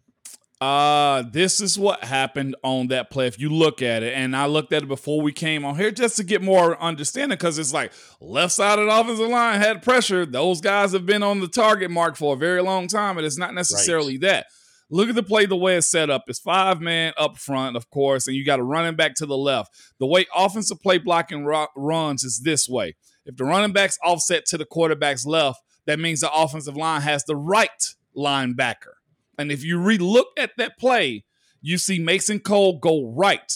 Uh, 0.62 1.24
this 1.32 1.62
is 1.62 1.80
what 1.80 2.04
happened 2.04 2.54
on 2.64 2.88
that 2.88 3.10
play. 3.10 3.28
If 3.28 3.40
you 3.40 3.50
look 3.50 3.82
at 3.82 4.04
it, 4.04 4.14
and 4.14 4.36
I 4.36 4.46
looked 4.46 4.74
at 4.74 4.84
it 4.84 4.88
before 4.88 5.22
we 5.22 5.32
came 5.32 5.64
on 5.64 5.78
here 5.78 5.90
just 5.90 6.18
to 6.18 6.24
get 6.24 6.42
more 6.42 6.82
understanding, 6.82 7.38
because 7.38 7.58
it's 7.58 7.74
like 7.74 7.94
left 8.20 8.52
side 8.52 8.78
of 8.78 8.86
the 8.86 9.00
offensive 9.00 9.30
line 9.30 9.62
had 9.62 9.82
pressure. 9.82 10.26
Those 10.26 10.60
guys 10.60 10.92
have 10.92 11.06
been 11.06 11.24
on 11.24 11.40
the 11.40 11.48
target 11.48 11.90
mark 11.90 12.18
for 12.18 12.34
a 12.34 12.38
very 12.38 12.62
long 12.62 12.88
time, 12.88 13.18
and 13.18 13.26
it's 13.26 13.38
not 13.38 13.54
necessarily 13.54 14.16
right. 14.16 14.22
that. 14.22 14.46
Look 14.92 15.08
at 15.08 15.16
the 15.16 15.24
play 15.24 15.46
the 15.46 15.56
way 15.56 15.78
it's 15.78 15.90
set 15.90 16.10
up. 16.10 16.24
It's 16.28 16.40
five 16.40 16.82
man 16.82 17.14
up 17.16 17.38
front, 17.38 17.78
of 17.78 17.90
course, 17.90 18.28
and 18.28 18.36
you 18.36 18.44
got 18.44 18.60
a 18.60 18.64
running 18.64 18.96
back 18.96 19.14
to 19.16 19.26
the 19.26 19.38
left. 19.38 19.72
The 20.00 20.08
way 20.08 20.26
offensive 20.36 20.82
play 20.82 20.98
blocking 20.98 21.46
runs 21.46 22.24
is 22.24 22.42
this 22.44 22.68
way. 22.68 22.96
If 23.26 23.38
the 23.38 23.46
running 23.46 23.72
back's 23.72 24.00
offset 24.04 24.46
to 24.48 24.58
the 24.58 24.66
quarterback's 24.66 25.26
left, 25.26 25.62
that 25.86 26.00
means 26.00 26.20
the 26.20 26.34
offensive 26.34 26.76
line 26.76 27.02
has 27.02 27.24
the 27.24 27.36
right 27.36 27.70
linebacker. 28.18 28.99
And 29.40 29.52
if 29.52 29.64
you 29.64 29.80
relook 29.80 30.26
at 30.38 30.52
that 30.58 30.78
play, 30.78 31.24
you 31.62 31.78
see 31.78 31.98
Mason 31.98 32.40
Cole 32.40 32.78
go 32.78 33.12
right. 33.16 33.52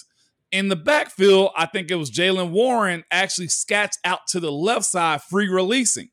In 0.51 0.69
the 0.69 0.75
backfield, 0.75 1.51
I 1.57 1.65
think 1.65 1.91
it 1.91 1.95
was 1.95 2.09
Jaylen 2.09 2.51
Warren 2.51 3.03
actually 3.11 3.47
scats 3.47 3.97
out 4.05 4.21
to 4.29 4.39
the 4.39 4.51
left 4.51 4.85
side, 4.85 5.21
free 5.21 5.49
releasing. 5.49 6.09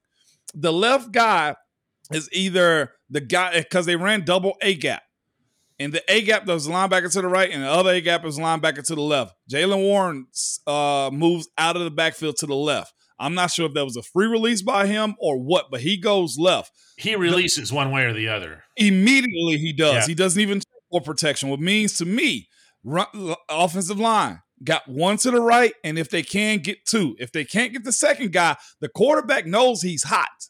The 0.55 0.73
left 0.73 1.13
guy 1.13 1.55
is 2.13 2.29
either 2.33 2.93
the 3.09 3.21
guy 3.21 3.59
because 3.59 3.87
they 3.87 3.97
ran 3.97 4.25
double 4.25 4.57
A 4.61 4.75
gap. 4.75 5.03
And 5.79 5.93
the 5.93 6.03
A 6.13 6.21
gap, 6.23 6.43
a 6.43 6.57
linebacker 6.57 7.11
to 7.13 7.23
the 7.23 7.29
right, 7.29 7.51
and 7.51 7.63
the 7.63 7.71
other 7.71 7.91
A 7.91 8.01
gap 8.01 8.25
is 8.25 8.39
linebacker 8.39 8.85
to 8.87 8.95
the 8.95 9.01
left. 9.01 9.35
Jaylen 9.51 9.83
Warren 9.83 10.27
uh, 10.67 11.11
moves 11.13 11.49
out 11.57 11.77
of 11.77 11.85
the 11.85 11.91
backfield 11.91 12.37
to 12.39 12.47
the 12.47 12.57
left. 12.57 12.93
I'm 13.21 13.35
not 13.35 13.51
sure 13.53 13.67
if 13.67 13.75
that 13.75 13.85
was 13.85 13.97
a 13.97 14.03
free 14.03 14.27
release 14.27 14.63
by 14.63 14.87
him 14.87 15.15
or 15.21 15.39
what, 15.39 15.67
but 15.71 15.83
he 15.83 15.97
goes 15.97 16.39
left. 16.39 16.73
He 16.97 17.15
releases 17.15 17.73
one 17.73 17.93
way 17.93 18.05
or 18.05 18.13
the 18.13 18.29
other. 18.29 18.65
Immediately 18.77 19.59
he 19.59 19.73
does. 19.73 19.95
Yeah. 19.95 20.07
He 20.07 20.15
doesn't 20.15 20.41
even 20.41 20.63
for 20.91 21.01
protection, 21.01 21.49
what 21.49 21.61
means 21.61 21.99
to 21.99 22.05
me, 22.05 22.49
run, 22.83 23.07
offensive 23.49 24.01
line 24.01 24.41
got 24.63 24.87
one 24.89 25.17
to 25.19 25.31
the 25.31 25.41
right, 25.41 25.73
and 25.85 25.99
if 25.99 26.11
they 26.11 26.23
can 26.23 26.59
get 26.59 26.85
two, 26.85 27.17
if 27.19 27.33
they 27.33 27.45
can't 27.45 27.73
get 27.73 27.85
the 27.85 27.93
second 27.93 28.33
guy, 28.33 28.57
the 28.81 28.89
quarterback 28.89 29.47
knows 29.47 29.83
he's 29.83 30.05
hot. 30.05 30.49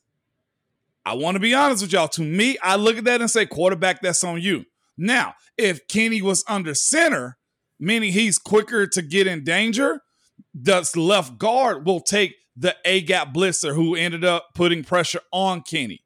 I 1.04 1.14
want 1.14 1.36
to 1.36 1.40
be 1.40 1.54
honest 1.54 1.82
with 1.82 1.92
y'all. 1.92 2.08
To 2.08 2.22
me, 2.22 2.58
I 2.62 2.76
look 2.76 2.96
at 2.96 3.04
that 3.04 3.20
and 3.20 3.30
say, 3.30 3.46
quarterback, 3.46 4.02
that's 4.02 4.22
on 4.24 4.40
you. 4.40 4.64
Now, 4.98 5.34
if 5.56 5.86
Kenny 5.88 6.20
was 6.20 6.44
under 6.46 6.74
center, 6.74 7.38
meaning 7.78 8.12
he's 8.12 8.38
quicker 8.38 8.86
to 8.86 9.02
get 9.02 9.26
in 9.26 9.44
danger, 9.44 10.02
that's 10.54 10.96
left 10.96 11.38
guard 11.38 11.86
will 11.86 12.00
take 12.00 12.34
the 12.60 12.76
A 12.84 13.00
gap 13.00 13.32
blitzer 13.32 13.74
who 13.74 13.96
ended 13.96 14.24
up 14.24 14.50
putting 14.54 14.84
pressure 14.84 15.22
on 15.32 15.62
Kenny. 15.62 16.04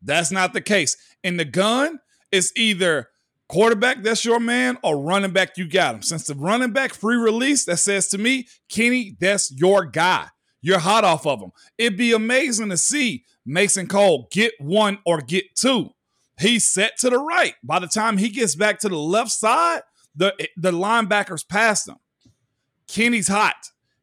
That's 0.00 0.30
not 0.30 0.52
the 0.52 0.60
case. 0.60 0.96
In 1.24 1.36
the 1.36 1.44
gun, 1.44 1.98
it's 2.30 2.52
either 2.56 3.08
quarterback, 3.48 4.02
that's 4.02 4.24
your 4.24 4.38
man, 4.38 4.78
or 4.84 4.98
running 4.98 5.32
back, 5.32 5.58
you 5.58 5.68
got 5.68 5.96
him. 5.96 6.02
Since 6.02 6.28
the 6.28 6.34
running 6.34 6.70
back 6.70 6.94
free 6.94 7.16
release, 7.16 7.64
that 7.64 7.78
says 7.78 8.06
to 8.08 8.18
me, 8.18 8.46
Kenny, 8.68 9.16
that's 9.18 9.50
your 9.50 9.84
guy. 9.84 10.28
You're 10.62 10.78
hot 10.78 11.02
off 11.02 11.26
of 11.26 11.40
him. 11.40 11.50
It'd 11.76 11.98
be 11.98 12.12
amazing 12.12 12.70
to 12.70 12.76
see 12.76 13.24
Mason 13.44 13.88
Cole 13.88 14.28
get 14.30 14.52
one 14.60 14.98
or 15.04 15.20
get 15.20 15.56
two. 15.56 15.90
He's 16.38 16.70
set 16.70 16.98
to 16.98 17.10
the 17.10 17.18
right. 17.18 17.54
By 17.64 17.80
the 17.80 17.88
time 17.88 18.18
he 18.18 18.28
gets 18.28 18.54
back 18.54 18.78
to 18.80 18.88
the 18.88 18.96
left 18.96 19.32
side, 19.32 19.82
the, 20.14 20.34
the 20.56 20.72
linebackers 20.72 21.48
past 21.48 21.88
him. 21.88 21.96
Kenny's 22.86 23.28
hot. 23.28 23.56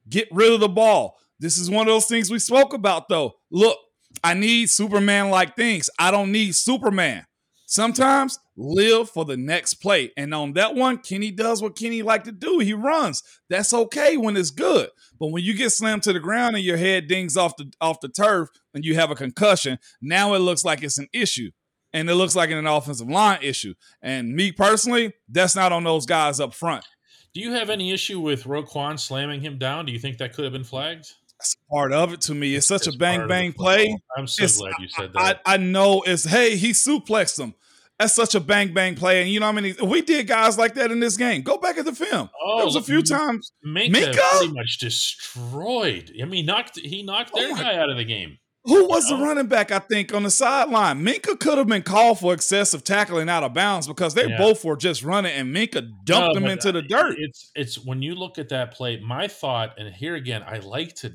Get 0.10 0.27
rid 0.31 0.51
of 0.51 0.60
the 0.60 0.69
ball. 0.69 1.17
This 1.39 1.57
is 1.57 1.69
one 1.69 1.87
of 1.87 1.93
those 1.93 2.05
things 2.05 2.31
we 2.31 2.39
spoke 2.39 2.73
about, 2.73 3.09
though. 3.09 3.33
Look, 3.51 3.77
I 4.23 4.33
need 4.33 4.69
Superman 4.69 5.29
like 5.29 5.55
things. 5.55 5.89
I 5.99 6.11
don't 6.11 6.31
need 6.31 6.55
Superman. 6.55 7.25
Sometimes 7.65 8.37
live 8.55 9.09
for 9.09 9.25
the 9.25 9.37
next 9.37 9.75
play. 9.75 10.11
And 10.15 10.33
on 10.33 10.53
that 10.53 10.75
one, 10.75 10.99
Kenny 10.99 11.31
does 11.31 11.61
what 11.61 11.75
Kenny 11.75 12.03
like 12.03 12.23
to 12.25 12.31
do. 12.31 12.59
He 12.59 12.73
runs. 12.73 13.23
That's 13.49 13.73
okay 13.73 14.15
when 14.15 14.37
it's 14.37 14.51
good. 14.51 14.89
But 15.19 15.31
when 15.31 15.43
you 15.43 15.55
get 15.55 15.71
slammed 15.71 16.03
to 16.03 16.13
the 16.13 16.19
ground 16.19 16.55
and 16.55 16.63
your 16.63 16.77
head 16.77 17.07
dings 17.07 17.35
off 17.35 17.57
the 17.57 17.71
off 17.81 17.99
the 17.99 18.09
turf 18.09 18.49
and 18.75 18.85
you 18.85 18.93
have 18.95 19.09
a 19.09 19.15
concussion, 19.15 19.79
now 20.01 20.35
it 20.35 20.39
looks 20.39 20.63
like 20.63 20.83
it's 20.83 20.99
an 20.99 21.07
issue 21.13 21.49
and 21.93 22.09
it 22.09 22.15
looks 22.15 22.35
like 22.35 22.51
an 22.51 22.67
offensive 22.67 23.09
line 23.09 23.39
issue. 23.41 23.73
And 24.01 24.35
me 24.35 24.51
personally, 24.51 25.13
that's 25.27 25.55
not 25.55 25.71
on 25.71 25.83
those 25.83 26.05
guys 26.05 26.39
up 26.39 26.53
front. 26.53 26.85
Do 27.33 27.41
you 27.41 27.53
have 27.53 27.71
any 27.71 27.91
issue 27.91 28.19
with 28.19 28.43
Roquan 28.43 28.99
slamming 28.99 29.41
him 29.41 29.57
down? 29.57 29.87
Do 29.87 29.91
you 29.91 29.99
think 29.99 30.19
that 30.19 30.33
could 30.33 30.43
have 30.43 30.53
been 30.53 30.63
flagged? 30.63 31.11
That's 31.43 31.57
part 31.69 31.91
of 31.91 32.13
it 32.13 32.21
to 32.21 32.33
me. 32.33 32.55
It's 32.55 32.67
such 32.67 32.88
it's 32.88 32.95
a 32.95 32.97
bang 32.97 33.27
bang 33.27 33.51
play. 33.51 33.97
I'm 34.15 34.27
so 34.27 34.45
it's, 34.45 34.57
glad 34.57 34.71
you 34.79 34.88
said 34.88 35.12
that. 35.12 35.41
I, 35.45 35.55
I, 35.55 35.57
know 35.57 36.01
it's 36.05 36.23
hey, 36.23 36.55
he 36.55 36.69
suplexed 36.69 37.38
him. 37.38 37.53
That's 38.00 38.13
such 38.13 38.33
a 38.33 38.39
bang 38.39 38.73
bang 38.73 38.95
play, 38.95 39.21
and 39.21 39.29
you 39.29 39.41
know 39.41 39.47
how 39.47 39.51
many 39.51 39.73
we 39.83 40.01
did 40.01 40.25
guys 40.25 40.57
like 40.57 40.75
that 40.75 40.89
in 40.89 41.01
this 41.01 41.17
game. 41.17 41.41
Go 41.41 41.57
back 41.57 41.77
at 41.77 41.83
the 41.83 41.91
film. 41.91 42.29
Oh, 42.41 42.57
there 42.59 42.65
was 42.65 42.77
a 42.77 42.81
few 42.81 43.01
times. 43.01 43.51
Minkah, 43.67 43.91
Minkah? 43.91 44.38
pretty 44.38 44.53
much 44.53 44.77
destroyed. 44.77 46.13
I 46.21 46.23
mean, 46.23 46.45
knocked 46.45 46.79
he 46.79 47.03
knocked 47.03 47.31
oh 47.33 47.41
their 47.41 47.51
oh 47.51 47.55
guy 47.55 47.75
out 47.75 47.89
of 47.89 47.97
the 47.97 48.05
game. 48.05 48.38
Who 48.65 48.88
was 48.88 49.09
the 49.09 49.15
oh. 49.15 49.21
running 49.21 49.47
back? 49.47 49.71
I 49.71 49.79
think 49.79 50.13
on 50.13 50.23
the 50.23 50.31
sideline. 50.31 51.03
Minkah 51.03 51.38
could 51.38 51.57
have 51.57 51.67
been 51.67 51.81
called 51.81 52.19
for 52.19 52.33
excessive 52.33 52.85
tackling 52.85 53.27
out 53.27 53.43
of 53.43 53.53
bounds 53.53 53.88
because 53.88 54.13
they 54.13 54.27
yeah. 54.27 54.38
both 54.38 54.63
were 54.63 54.77
just 54.77 55.03
running, 55.03 55.33
and 55.33 55.53
Minkah 55.53 55.91
dumped 56.05 56.38
oh, 56.38 56.39
no, 56.39 56.45
him 56.45 56.45
into 56.45 56.71
the 56.71 56.81
dirt. 56.81 57.15
It's 57.17 57.51
it's 57.55 57.83
when 57.83 58.01
you 58.01 58.15
look 58.15 58.38
at 58.38 58.50
that 58.50 58.73
play. 58.73 59.01
My 59.01 59.27
thought, 59.27 59.77
and 59.77 59.93
here 59.93 60.15
again, 60.15 60.43
I 60.47 60.59
like 60.59 60.95
to. 60.97 61.13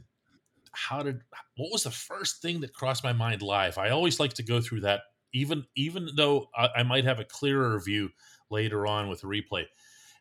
How 0.89 1.03
did 1.03 1.21
what 1.57 1.73
was 1.73 1.85
the 1.85 1.91
first 1.91 2.43
thing 2.43 2.61
that 2.61 2.73
crossed 2.73 3.05
my 3.05 3.13
mind 3.13 3.43
live? 3.43 3.79
I 3.79 3.91
always 3.91 4.21
like 4.21 4.35
to 4.35 4.43
go 4.43 4.61
through 4.61 4.83
that, 4.83 5.01
even 5.33 5.65
even 5.77 6.11
though 6.17 6.49
I, 6.57 6.69
I 6.77 6.83
might 6.83 7.05
have 7.05 7.21
a 7.21 7.25
clearer 7.25 7.79
view 7.81 8.11
later 8.51 8.87
on 8.87 9.09
with 9.09 9.23
the 9.23 9.27
replay. 9.27 9.65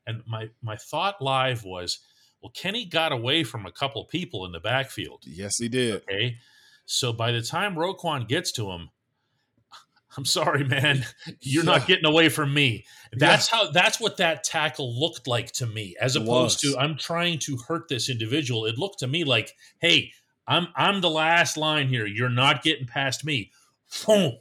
And 0.05 0.23
my 0.25 0.49
my 0.61 0.75
thought 0.75 1.21
live 1.21 1.63
was, 1.63 1.99
well, 2.41 2.51
Kenny 2.55 2.85
got 2.85 3.11
away 3.11 3.43
from 3.43 3.65
a 3.65 3.71
couple 3.71 4.03
people 4.05 4.45
in 4.45 4.51
the 4.51 4.59
backfield. 4.59 5.23
Yes, 5.25 5.57
he 5.57 5.69
did. 5.69 6.01
Okay 6.03 6.37
so 6.87 7.13
by 7.13 7.31
the 7.31 7.41
time 7.41 7.75
Roquan 7.75 8.27
gets 8.27 8.51
to 8.53 8.71
him, 8.71 8.89
I'm 10.17 10.25
sorry, 10.25 10.63
man, 10.63 11.05
you're 11.41 11.63
yeah. 11.63 11.71
not 11.71 11.85
getting 11.85 12.05
away 12.05 12.29
from 12.29 12.53
me. 12.53 12.85
That's 13.11 13.51
yeah. 13.51 13.57
how. 13.57 13.71
That's 13.71 13.99
what 13.99 14.17
that 14.17 14.43
tackle 14.43 14.99
looked 14.99 15.27
like 15.27 15.51
to 15.53 15.67
me, 15.67 15.95
as 16.01 16.15
opposed 16.15 16.61
to 16.61 16.75
I'm 16.79 16.97
trying 16.97 17.39
to 17.39 17.57
hurt 17.67 17.89
this 17.89 18.09
individual. 18.09 18.65
It 18.65 18.77
looked 18.77 18.99
to 18.99 19.07
me 19.07 19.25
like, 19.25 19.53
hey, 19.79 20.11
I'm 20.47 20.67
I'm 20.75 21.01
the 21.01 21.09
last 21.09 21.57
line 21.57 21.87
here. 21.87 22.05
You're 22.05 22.29
not 22.29 22.63
getting 22.63 22.87
past 22.87 23.25
me. 23.25 23.51
Boom. 24.05 24.33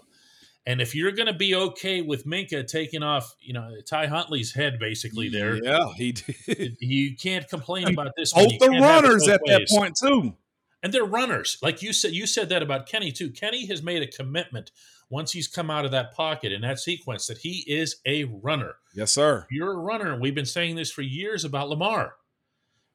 And 0.68 0.80
if 0.80 0.96
you're 0.96 1.12
going 1.12 1.28
to 1.28 1.32
be 1.32 1.54
okay 1.54 2.02
with 2.02 2.26
Minkah 2.26 2.66
taking 2.66 3.04
off, 3.04 3.36
you 3.40 3.52
know, 3.52 3.70
Ty 3.88 4.08
Huntley's 4.08 4.52
head 4.52 4.80
basically 4.80 5.28
there. 5.28 5.62
Yeah, 5.62 5.92
he 5.94 6.12
did. 6.12 6.76
You 6.80 7.16
can't 7.16 7.48
complain 7.48 7.88
about 7.88 8.12
this. 8.16 8.32
Both 8.32 8.58
the 8.58 8.70
runners 8.70 9.28
at 9.28 9.40
ways. 9.42 9.68
that 9.68 9.68
point 9.68 9.96
too 9.96 10.34
and 10.86 10.92
they're 10.92 11.04
runners. 11.04 11.58
Like 11.62 11.82
you 11.82 11.92
said, 11.92 12.12
you 12.12 12.28
said 12.28 12.48
that 12.50 12.62
about 12.62 12.86
Kenny 12.86 13.10
too. 13.10 13.30
Kenny 13.30 13.66
has 13.66 13.82
made 13.82 14.02
a 14.02 14.06
commitment 14.06 14.70
once 15.10 15.32
he's 15.32 15.48
come 15.48 15.68
out 15.68 15.84
of 15.84 15.90
that 15.90 16.14
pocket 16.14 16.52
in 16.52 16.60
that 16.62 16.78
sequence 16.78 17.26
that 17.26 17.38
he 17.38 17.64
is 17.66 17.96
a 18.06 18.22
runner. 18.24 18.76
Yes, 18.94 19.10
sir. 19.10 19.46
You're 19.50 19.72
a 19.72 19.78
runner. 19.78 20.16
We've 20.18 20.34
been 20.34 20.46
saying 20.46 20.76
this 20.76 20.92
for 20.92 21.02
years 21.02 21.44
about 21.44 21.68
Lamar. 21.68 22.14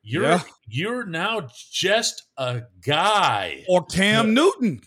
You're 0.03 0.23
yeah. 0.23 0.41
you're 0.67 1.05
now 1.05 1.47
just 1.71 2.23
a 2.37 2.63
guy. 2.83 3.65
Or 3.67 3.85
Cam 3.85 4.33
Newton. 4.33 4.81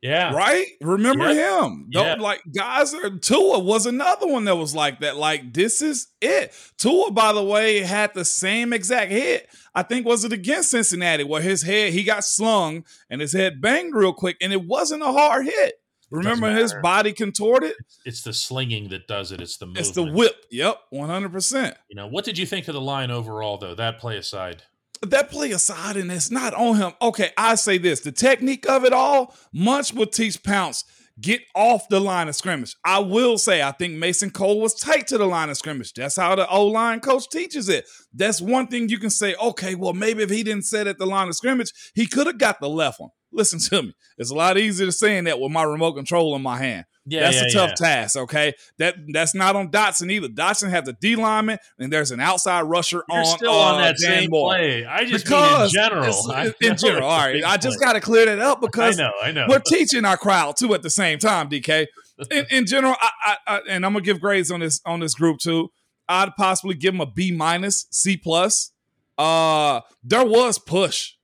Yeah. 0.00 0.32
Right? 0.32 0.66
Remember 0.80 1.32
yeah. 1.32 1.64
him. 1.64 1.88
Yeah. 1.90 2.14
Like 2.14 2.40
guys 2.54 2.94
are 2.94 3.10
Tua 3.18 3.58
was 3.58 3.86
another 3.86 4.28
one 4.28 4.44
that 4.44 4.56
was 4.56 4.74
like 4.74 5.00
that. 5.00 5.16
Like, 5.16 5.52
this 5.52 5.82
is 5.82 6.08
it. 6.20 6.54
Tua, 6.76 7.10
by 7.10 7.32
the 7.32 7.42
way, 7.42 7.80
had 7.80 8.14
the 8.14 8.24
same 8.24 8.72
exact 8.72 9.10
hit. 9.10 9.48
I 9.74 9.82
think 9.82 10.06
was 10.06 10.24
it 10.24 10.32
against 10.32 10.70
Cincinnati 10.70 11.24
where 11.24 11.42
his 11.42 11.62
head 11.62 11.92
he 11.92 12.04
got 12.04 12.24
slung 12.24 12.84
and 13.10 13.20
his 13.20 13.32
head 13.32 13.60
banged 13.60 13.94
real 13.94 14.12
quick, 14.12 14.36
and 14.40 14.52
it 14.52 14.64
wasn't 14.64 15.02
a 15.02 15.12
hard 15.12 15.46
hit. 15.46 15.74
Remember 16.10 16.50
his 16.54 16.74
body 16.82 17.12
contorted? 17.12 17.74
It's 18.04 18.22
the 18.22 18.32
slinging 18.32 18.88
that 18.88 19.06
does 19.06 19.30
it. 19.30 19.40
It's 19.40 19.58
the 19.58 19.66
movement. 19.66 19.86
It's 19.86 19.94
the 19.94 20.04
whip. 20.04 20.46
Yep, 20.50 20.78
one 20.90 21.08
hundred 21.08 21.32
percent. 21.32 21.76
You 21.88 21.96
know 21.96 22.06
what 22.06 22.24
did 22.24 22.38
you 22.38 22.46
think 22.46 22.66
of 22.68 22.74
the 22.74 22.80
line 22.80 23.10
overall, 23.10 23.58
though? 23.58 23.74
That 23.74 23.98
play 23.98 24.16
aside, 24.16 24.62
that 25.02 25.30
play 25.30 25.50
aside, 25.50 25.96
and 25.96 26.10
it's 26.10 26.30
not 26.30 26.54
on 26.54 26.76
him. 26.76 26.92
Okay, 27.02 27.30
I 27.36 27.56
say 27.56 27.76
this: 27.78 28.00
the 28.00 28.12
technique 28.12 28.68
of 28.68 28.84
it 28.84 28.92
all, 28.92 29.34
Munch 29.52 29.92
will 29.92 30.06
teach 30.06 30.42
Pounce 30.42 30.84
get 31.20 31.40
off 31.54 31.88
the 31.88 32.00
line 32.00 32.28
of 32.28 32.36
scrimmage. 32.36 32.74
I 32.84 33.00
will 33.00 33.38
say, 33.38 33.62
I 33.62 33.72
think 33.72 33.94
Mason 33.94 34.30
Cole 34.30 34.60
was 34.60 34.74
tight 34.74 35.06
to 35.08 35.18
the 35.18 35.26
line 35.26 35.50
of 35.50 35.56
scrimmage. 35.56 35.92
That's 35.94 36.16
how 36.16 36.34
the 36.34 36.48
O 36.48 36.66
line 36.66 37.00
coach 37.00 37.28
teaches 37.30 37.68
it. 37.68 37.86
That's 38.12 38.40
one 38.40 38.68
thing 38.68 38.88
you 38.88 38.98
can 38.98 39.10
say, 39.10 39.34
okay, 39.34 39.74
well, 39.74 39.92
maybe 39.92 40.22
if 40.22 40.30
he 40.30 40.42
didn't 40.42 40.66
set 40.66 40.86
at 40.86 40.98
the 40.98 41.06
line 41.06 41.28
of 41.28 41.34
scrimmage, 41.34 41.72
he 41.94 42.06
could 42.06 42.26
have 42.26 42.38
got 42.38 42.60
the 42.60 42.68
left 42.68 43.00
one. 43.00 43.10
Listen 43.32 43.58
to 43.70 43.82
me. 43.82 43.94
It's 44.16 44.30
a 44.30 44.34
lot 44.34 44.58
easier 44.58 44.86
to 44.86 44.92
saying 44.92 45.24
that 45.24 45.40
with 45.40 45.52
my 45.52 45.62
remote 45.62 45.92
control 45.92 46.34
in 46.34 46.42
my 46.42 46.58
hand. 46.58 46.84
Yeah, 47.08 47.20
that's 47.20 47.36
yeah, 47.36 47.48
a 47.48 47.50
tough 47.66 47.70
yeah. 47.80 47.86
task. 47.86 48.16
Okay, 48.16 48.52
that 48.78 48.96
that's 49.12 49.34
not 49.34 49.56
on 49.56 49.70
Dotson 49.70 50.10
either. 50.10 50.28
Dotson 50.28 50.70
has 50.70 50.84
the 50.84 50.92
D 50.92 51.16
lineman, 51.16 51.58
and 51.78 51.92
there's 51.92 52.10
an 52.10 52.20
outside 52.20 52.62
rusher 52.62 53.04
You're 53.08 53.18
on. 53.20 53.24
still 53.26 53.50
on 53.50 53.74
uh, 53.76 53.78
that 53.78 53.96
Dan 54.00 54.20
same 54.20 54.30
Moore. 54.30 54.50
play. 54.50 54.84
I 54.84 55.04
just 55.04 55.24
because 55.24 55.74
in 55.74 55.80
general. 55.82 56.14
I 56.30 56.52
in 56.60 56.76
general, 56.78 57.08
all 57.08 57.20
a 57.20 57.32
right. 57.32 57.44
I 57.44 57.56
just 57.56 57.80
got 57.80 57.94
to 57.94 58.00
clear 58.00 58.26
that 58.26 58.38
up 58.38 58.58
I 58.62 58.66
because 58.66 58.98
know, 58.98 59.12
I 59.22 59.32
know. 59.32 59.46
we're 59.48 59.60
teaching 59.60 60.04
our 60.04 60.16
crowd 60.16 60.56
too 60.56 60.74
at 60.74 60.82
the 60.82 60.90
same 60.90 61.18
time, 61.18 61.48
DK. 61.48 61.86
In, 62.30 62.46
in 62.50 62.66
general, 62.66 62.96
I, 63.00 63.10
I, 63.22 63.36
I, 63.46 63.60
and 63.68 63.86
I'm 63.86 63.92
gonna 63.92 64.04
give 64.04 64.20
grades 64.20 64.50
on 64.50 64.60
this 64.60 64.80
on 64.84 65.00
this 65.00 65.14
group 65.14 65.38
too. 65.38 65.70
I'd 66.08 66.34
possibly 66.36 66.74
give 66.74 66.94
them 66.94 67.00
a 67.00 67.06
B 67.06 67.32
minus, 67.32 67.86
C 67.90 68.16
plus. 68.16 68.72
Uh, 69.16 69.80
there 70.02 70.24
was 70.24 70.58
push. 70.58 71.14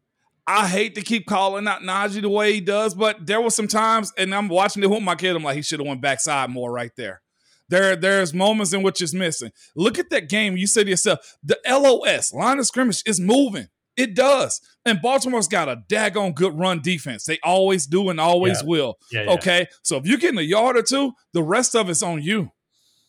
I 0.47 0.67
hate 0.69 0.95
to 0.97 1.01
keep 1.03 1.27
calling 1.27 1.67
out 1.67 1.81
Najee 1.83 2.21
the 2.21 2.29
way 2.29 2.53
he 2.53 2.61
does, 2.61 2.95
but 2.95 3.27
there 3.27 3.41
was 3.41 3.55
some 3.55 3.69
times, 3.69 4.13
and 4.19 4.35
I'm 4.35 4.49
watching 4.49 4.83
it 4.83 4.91
with 4.91 5.03
my 5.03 5.15
kid. 5.15 5.35
I'm 5.35 5.43
like, 5.43 5.57
he 5.57 5.63
should 5.63 5.81
have 5.81 5.87
went 5.87 6.03
backside 6.03 6.51
more 6.51 6.71
right 6.71 6.93
there. 6.97 7.23
There, 7.71 7.97
there's 7.97 8.35
moments 8.35 8.75
in 8.75 8.83
which 8.83 9.01
it's 9.01 9.15
missing. 9.15 9.51
Look 9.75 9.99
at 9.99 10.11
that 10.11 10.29
game. 10.29 10.57
You 10.57 10.67
said 10.67 10.85
to 10.85 10.91
yourself, 10.91 11.21
the 11.43 11.59
LOS 11.67 12.33
line 12.35 12.59
of 12.59 12.67
scrimmage 12.67 13.03
is 13.07 13.19
moving. 13.19 13.69
It 13.97 14.15
does. 14.15 14.61
And 14.85 15.01
Baltimore's 15.01 15.49
got 15.49 15.69
a 15.71 15.77
daggone 15.89 16.35
good 16.35 16.59
run 16.59 16.83
defense. 16.83 17.25
They 17.25 17.39
always 17.43 17.87
do 17.87 18.11
and 18.11 18.21
always 18.21 18.61
Yeah. 18.61 18.69
will. 18.69 18.99
Yeah, 19.11 19.23
yeah. 19.23 19.31
Okay. 19.33 19.67
So 19.83 19.97
if 19.97 20.05
you're 20.05 20.19
getting 20.19 20.39
a 20.39 20.43
yard 20.43 20.77
or 20.77 20.83
two, 20.83 21.13
the 21.33 21.43
rest 21.43 21.75
of 21.75 21.89
it's 21.89 22.03
on 22.03 22.21
you. 22.23 22.51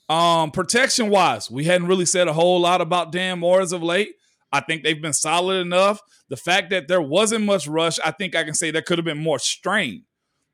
Um, 0.08 0.51
protection 0.51 1.10
wise, 1.10 1.50
we 1.50 1.63
hadn't 1.65 1.88
really 1.88 2.06
said 2.06 2.27
a 2.27 2.34
whole 2.34 2.60
lot 2.62 2.80
about 2.80 3.12
Dan 3.12 3.39
Moore 3.39 3.60
as 3.62 3.74
of 3.74 3.82
late. 3.84 4.13
I 4.51 4.61
think 4.61 4.83
they've 4.83 5.01
been 5.01 5.13
solid 5.13 5.59
enough. 5.59 5.99
The 6.29 6.37
fact 6.37 6.69
that 6.69 6.87
there 6.87 7.01
wasn't 7.01 7.45
much 7.45 7.67
rush, 7.67 7.99
I 8.03 8.11
think 8.11 8.35
I 8.35 8.43
can 8.43 8.53
say 8.53 8.71
there 8.71 8.81
could 8.81 8.97
have 8.97 9.05
been 9.05 9.21
more 9.21 9.39
strain. 9.39 10.05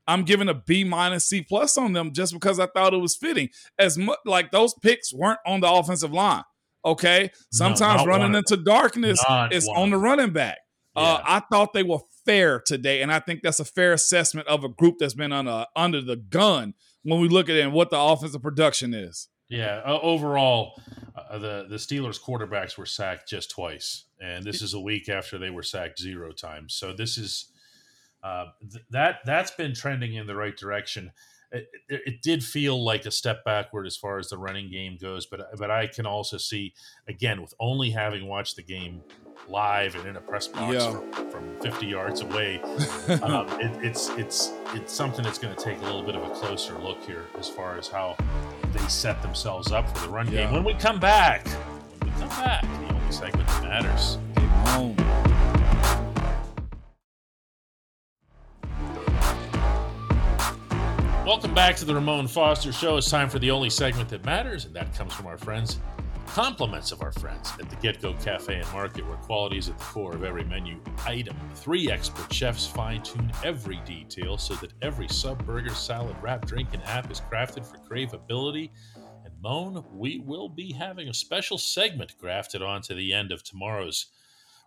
I'm 0.08 0.24
giving 0.24 0.50
a 0.50 0.54
B 0.54 0.84
minus 0.84 1.28
C 1.28 1.42
plus 1.42 1.78
on 1.78 1.94
them 1.94 2.12
just 2.12 2.34
because 2.34 2.60
I 2.60 2.68
thought 2.68 2.94
it 2.94 2.98
was 2.98 3.16
fitting. 3.16 3.50
As 3.78 3.98
much 3.98 4.18
like 4.26 4.52
those 4.52 4.74
picks 4.82 5.14
weren't 5.14 5.40
on 5.46 5.60
the 5.62 5.72
offensive 5.72 6.12
line. 6.12 6.44
Okay. 6.84 7.30
Sometimes 7.52 8.06
not 8.06 8.08
running 8.08 8.36
into 8.36 8.58
darkness 8.58 9.24
Not 9.28 9.54
is 9.54 9.68
on 9.68 9.92
the 9.92 9.98
running 9.98 10.34
back. 10.34 10.58
Uh, 10.96 11.22
I 11.24 11.42
thought 11.52 11.74
they 11.74 11.84
were 11.84 12.00
fair 12.26 12.60
today, 12.60 13.02
and 13.02 13.14
I 13.14 13.20
think 13.20 13.42
that's 13.42 13.62
a 13.62 13.66
fair 13.66 13.94
assessment 13.94 14.48
of 14.48 14.66
a 14.66 14.70
group 14.70 14.96
that's 15.00 15.14
been 15.14 15.32
on 15.32 15.48
a, 15.48 15.68
under 15.76 16.02
the 16.02 16.18
gun 16.18 16.74
when 17.04 17.22
we 17.22 17.30
look 17.30 17.50
at 17.50 17.56
it 17.56 17.62
and 17.62 17.72
what 17.72 17.92
the 17.92 18.00
offensive 18.00 18.42
production 18.42 18.94
is. 18.94 19.30
Yeah, 19.52 19.82
uh, 19.86 20.00
overall, 20.02 20.82
uh, 21.16 21.38
the 21.38 21.66
the 21.70 21.76
Steelers 21.76 22.20
quarterbacks 22.22 22.78
were 22.78 22.86
sacked 22.86 23.28
just 23.30 23.52
twice, 23.52 24.06
and 24.22 24.46
this 24.46 24.62
is 24.62 24.74
a 24.74 24.80
week 24.80 25.10
after 25.10 25.38
they 25.38 25.50
were 25.50 25.62
sacked 25.64 26.00
zero 26.00 26.32
times. 26.32 26.74
So 26.74 26.94
this 26.94 27.18
is 27.18 27.52
uh, 28.24 28.46
th- 28.72 28.86
that 28.92 29.18
that's 29.26 29.52
been 29.52 29.74
trending 29.76 30.14
in 30.16 30.26
the 30.26 30.36
right 30.36 30.56
direction. 30.56 31.12
It, 31.52 31.68
it, 31.90 32.02
it 32.06 32.22
did 32.22 32.46
feel 32.46 32.82
like 32.82 33.06
a 33.06 33.12
step 33.12 33.44
backward 33.44 33.86
as 33.86 33.98
far 33.98 34.20
as 34.20 34.30
the 34.30 34.38
running 34.38 34.72
game 34.72 34.98
goes, 35.00 35.26
but 35.26 35.42
but 35.58 35.70
I 35.70 35.88
can 35.88 36.06
also 36.06 36.38
see 36.38 36.74
again 37.10 37.42
with 37.42 37.54
only 37.60 37.90
having 37.90 38.28
watched 38.30 38.56
the 38.56 38.64
game 38.64 39.02
live 39.50 39.96
and 39.96 40.06
in 40.08 40.16
a 40.16 40.22
press 40.22 40.48
box 40.48 40.76
Yeah. 40.76 40.92
from, 40.92 41.30
from 41.30 41.60
50 41.62 41.88
yards 41.88 42.22
away, 42.22 42.62
um, 43.22 43.48
it, 43.60 43.84
it's 43.84 44.08
it's 44.12 44.54
it's 44.74 44.94
something 44.94 45.26
that's 45.26 45.40
going 45.40 45.54
to 45.54 45.62
take 45.62 45.78
a 45.80 45.84
little 45.84 46.04
bit 46.04 46.16
of 46.16 46.24
a 46.24 46.30
closer 46.36 46.78
look 46.80 47.04
here 47.04 47.26
as 47.38 47.50
far 47.50 47.78
as 47.78 47.90
how 47.90 48.16
they 48.74 48.88
set 48.88 49.22
themselves 49.22 49.72
up 49.72 49.90
for 49.96 50.06
the 50.08 50.12
run 50.14 50.28
Yeah. 50.28 50.44
game. 50.46 50.54
When 50.54 50.64
we 50.64 50.74
come 50.74 51.00
back, 51.00 51.48
when 52.00 52.12
we 52.14 52.20
come 52.20 52.30
back, 52.30 52.62
the 52.62 52.94
only 52.96 53.12
segment 53.12 53.48
that 53.48 53.64
matters. 53.64 54.18
Game 54.36 54.48
home. 54.68 54.96
Welcome 61.26 61.54
back 61.54 61.76
to 61.78 61.86
the 61.86 61.94
Ramon 61.94 62.28
Foster 62.28 62.74
Show. 62.74 62.98
It's 62.98 63.10
time 63.10 63.30
for 63.30 63.40
the 63.40 63.52
only 63.52 63.70
segment 63.70 64.10
that 64.10 64.26
matters, 64.26 64.66
and 64.66 64.76
that 64.76 64.94
comes 64.96 65.14
from 65.14 65.28
our 65.28 65.38
friends. 65.38 65.80
Compliments 66.34 66.94
of 66.94 67.02
our 67.02 67.12
friends 67.12 67.52
at 67.60 67.70
the 67.70 67.76
Get 67.76 68.02
Go 68.02 68.14
Cafe 68.14 68.56
and 68.56 68.72
Market, 68.72 69.06
where 69.06 69.18
quality 69.18 69.58
is 69.58 69.68
at 69.68 69.78
the 69.78 69.84
core 69.84 70.16
of 70.16 70.24
every 70.24 70.46
menu 70.46 70.78
item. 71.06 71.36
Three 71.56 71.92
expert 71.92 72.32
chefs 72.34 72.66
fine 72.66 73.04
tune 73.04 73.30
every 73.44 73.82
detail 73.86 74.38
so 74.38 74.54
that 74.56 74.72
every 74.82 75.10
sub, 75.10 75.46
burger, 75.46 75.76
salad, 75.76 76.16
wrap, 76.22 76.46
drink, 76.46 76.70
and 76.72 76.82
app 76.84 77.12
is 77.12 77.20
crafted 77.20 77.66
for 77.66 77.80
craveability. 77.80 78.70
And 79.26 79.34
Moan, 79.42 79.84
we 79.92 80.20
will 80.20 80.48
be 80.48 80.72
having 80.72 81.10
a 81.10 81.14
special 81.14 81.58
segment 81.58 82.18
grafted 82.18 82.62
onto 82.62 82.96
the 82.96 83.12
end 83.12 83.34
of 83.34 83.44
tomorrow's 83.44 84.06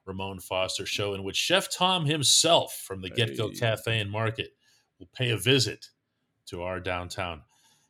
Ramon 0.04 0.40
Foster 0.40 0.84
Show, 0.84 1.14
in 1.14 1.24
which 1.24 1.36
Chef 1.36 1.72
Tom 1.74 2.04
himself 2.04 2.74
from 2.86 3.00
the 3.00 3.08
Get 3.08 3.38
Go 3.38 3.48
Hey. 3.48 3.54
Cafe 3.54 4.00
and 4.00 4.10
Market 4.10 4.50
will 4.98 5.08
pay 5.14 5.30
a 5.30 5.38
visit 5.38 5.88
to 6.44 6.62
our 6.62 6.78
downtown 6.78 7.40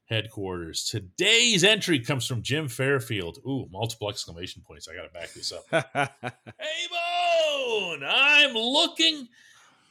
headquarters. 0.06 0.84
Today's 0.84 1.64
entry 1.64 1.98
comes 2.00 2.26
from 2.26 2.42
Jim 2.42 2.68
Fairfield. 2.68 3.38
Ooh, 3.46 3.66
multiple 3.70 4.08
exclamation 4.10 4.62
points. 4.66 4.88
I 4.88 4.94
got 4.94 5.04
to 5.04 5.18
back 5.18 5.32
this 5.32 5.52
up. 5.52 5.64
hey, 6.58 6.86
Bone! 6.90 8.02
I'm 8.06 8.54
looking 8.54 9.28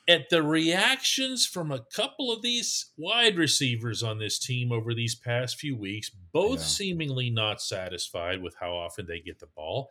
at 0.07 0.29
the 0.29 0.43
reactions 0.43 1.45
from 1.45 1.71
a 1.71 1.85
couple 1.95 2.31
of 2.31 2.41
these 2.41 2.91
wide 2.97 3.37
receivers 3.37 4.03
on 4.03 4.19
this 4.19 4.37
team 4.37 4.71
over 4.71 4.93
these 4.93 5.15
past 5.15 5.57
few 5.59 5.77
weeks, 5.77 6.11
both 6.33 6.59
Yeah. 6.59 6.65
seemingly 6.65 7.29
not 7.29 7.61
satisfied 7.61 8.41
with 8.41 8.55
how 8.59 8.73
often 8.75 9.05
they 9.07 9.19
get 9.19 9.39
the 9.39 9.47
ball. 9.55 9.89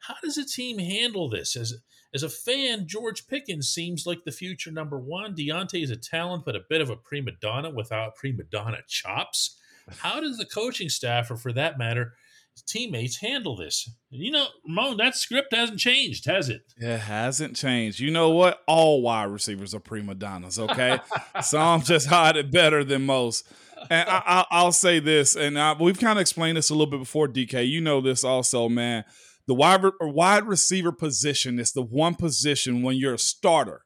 How 0.00 0.14
does 0.22 0.36
a 0.36 0.44
team 0.44 0.78
handle 0.78 1.30
this? 1.30 1.54
As 1.56 1.74
as 2.14 2.22
a 2.22 2.28
fan, 2.28 2.86
George 2.86 3.26
Pickens 3.26 3.70
seems 3.70 4.04
like 4.04 4.24
the 4.24 4.32
future 4.32 4.70
number 4.70 4.98
one. 4.98 5.34
Diontae 5.34 5.82
is 5.82 5.90
a 5.90 5.96
talent, 5.96 6.44
but 6.44 6.54
a 6.56 6.60
bit 6.68 6.82
of 6.82 6.90
a 6.90 6.96
prima 6.96 7.30
donna 7.40 7.70
without 7.70 8.16
prima 8.16 8.42
donna 8.42 8.78
chops. 8.86 9.58
How 9.90 10.20
does 10.20 10.36
the 10.36 10.46
coaching 10.46 10.88
staff, 10.88 11.30
or 11.30 11.36
for 11.36 11.52
that 11.52 11.78
matter, 11.78 12.12
teammates, 12.66 13.20
handle 13.20 13.56
this? 13.56 13.88
You 14.10 14.30
know, 14.30 14.46
Ramon, 14.66 14.96
that 14.98 15.16
script 15.16 15.54
hasn't 15.54 15.78
changed, 15.78 16.26
has 16.26 16.48
it? 16.48 16.62
It 16.76 16.98
hasn't 16.98 17.56
changed. 17.56 18.00
You 18.00 18.10
know 18.10 18.30
what? 18.30 18.60
All 18.66 19.02
wide 19.02 19.24
receivers 19.24 19.74
are 19.74 19.80
prima 19.80 20.14
donnas. 20.14 20.58
Okay, 20.58 20.98
some 21.42 21.82
just 21.82 22.08
hide 22.08 22.36
it 22.36 22.50
better 22.50 22.84
than 22.84 23.06
most. 23.06 23.46
And 23.90 24.08
I, 24.08 24.22
I, 24.24 24.44
I'll 24.50 24.72
say 24.72 25.00
this, 25.00 25.34
and 25.34 25.58
I, 25.58 25.74
we've 25.78 25.98
kind 25.98 26.18
of 26.18 26.20
explained 26.20 26.56
this 26.56 26.70
a 26.70 26.74
little 26.74 26.90
bit 26.90 27.00
before. 27.00 27.28
DK, 27.28 27.68
you 27.68 27.80
know 27.80 28.00
this 28.00 28.24
also, 28.24 28.68
man. 28.68 29.04
The 29.46 29.54
wide 29.54 29.82
wide 30.00 30.46
receiver 30.46 30.92
position 30.92 31.58
is 31.58 31.72
the 31.72 31.82
one 31.82 32.14
position 32.14 32.82
when 32.82 32.96
you're 32.96 33.14
a 33.14 33.18
starter 33.18 33.82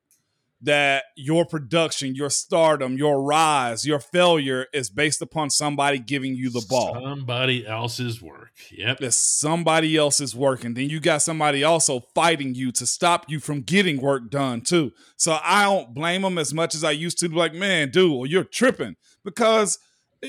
that 0.66 1.04
your 1.16 1.46
production, 1.46 2.14
your 2.14 2.28
stardom, 2.28 2.98
your 2.98 3.22
rise, 3.22 3.86
your 3.86 4.00
failure 4.00 4.66
is 4.72 4.90
based 4.90 5.22
upon 5.22 5.48
somebody 5.48 5.98
giving 5.98 6.34
you 6.34 6.50
the 6.50 6.64
ball 6.68 6.94
Somebody 6.94 7.66
else's 7.66 8.20
work. 8.20 8.50
Yep. 8.70 8.98
that 8.98 9.14
somebody 9.14 9.96
else 9.96 10.20
is 10.20 10.34
working. 10.34 10.74
Then 10.74 10.90
you 10.90 11.00
got 11.00 11.22
somebody 11.22 11.64
also 11.64 12.00
fighting 12.14 12.54
you 12.54 12.72
to 12.72 12.84
stop 12.86 13.26
you 13.28 13.40
from 13.40 13.62
getting 13.62 14.00
work 14.00 14.30
done 14.30 14.60
too. 14.60 14.92
So 15.16 15.38
I 15.42 15.64
don't 15.64 15.94
blame 15.94 16.22
them 16.22 16.36
as 16.36 16.52
much 16.52 16.74
as 16.74 16.84
I 16.84 16.90
used 16.90 17.18
to. 17.20 17.28
Like, 17.28 17.54
man, 17.54 17.90
dude, 17.90 18.30
you're 18.30 18.44
tripping 18.44 18.96
because 19.24 19.78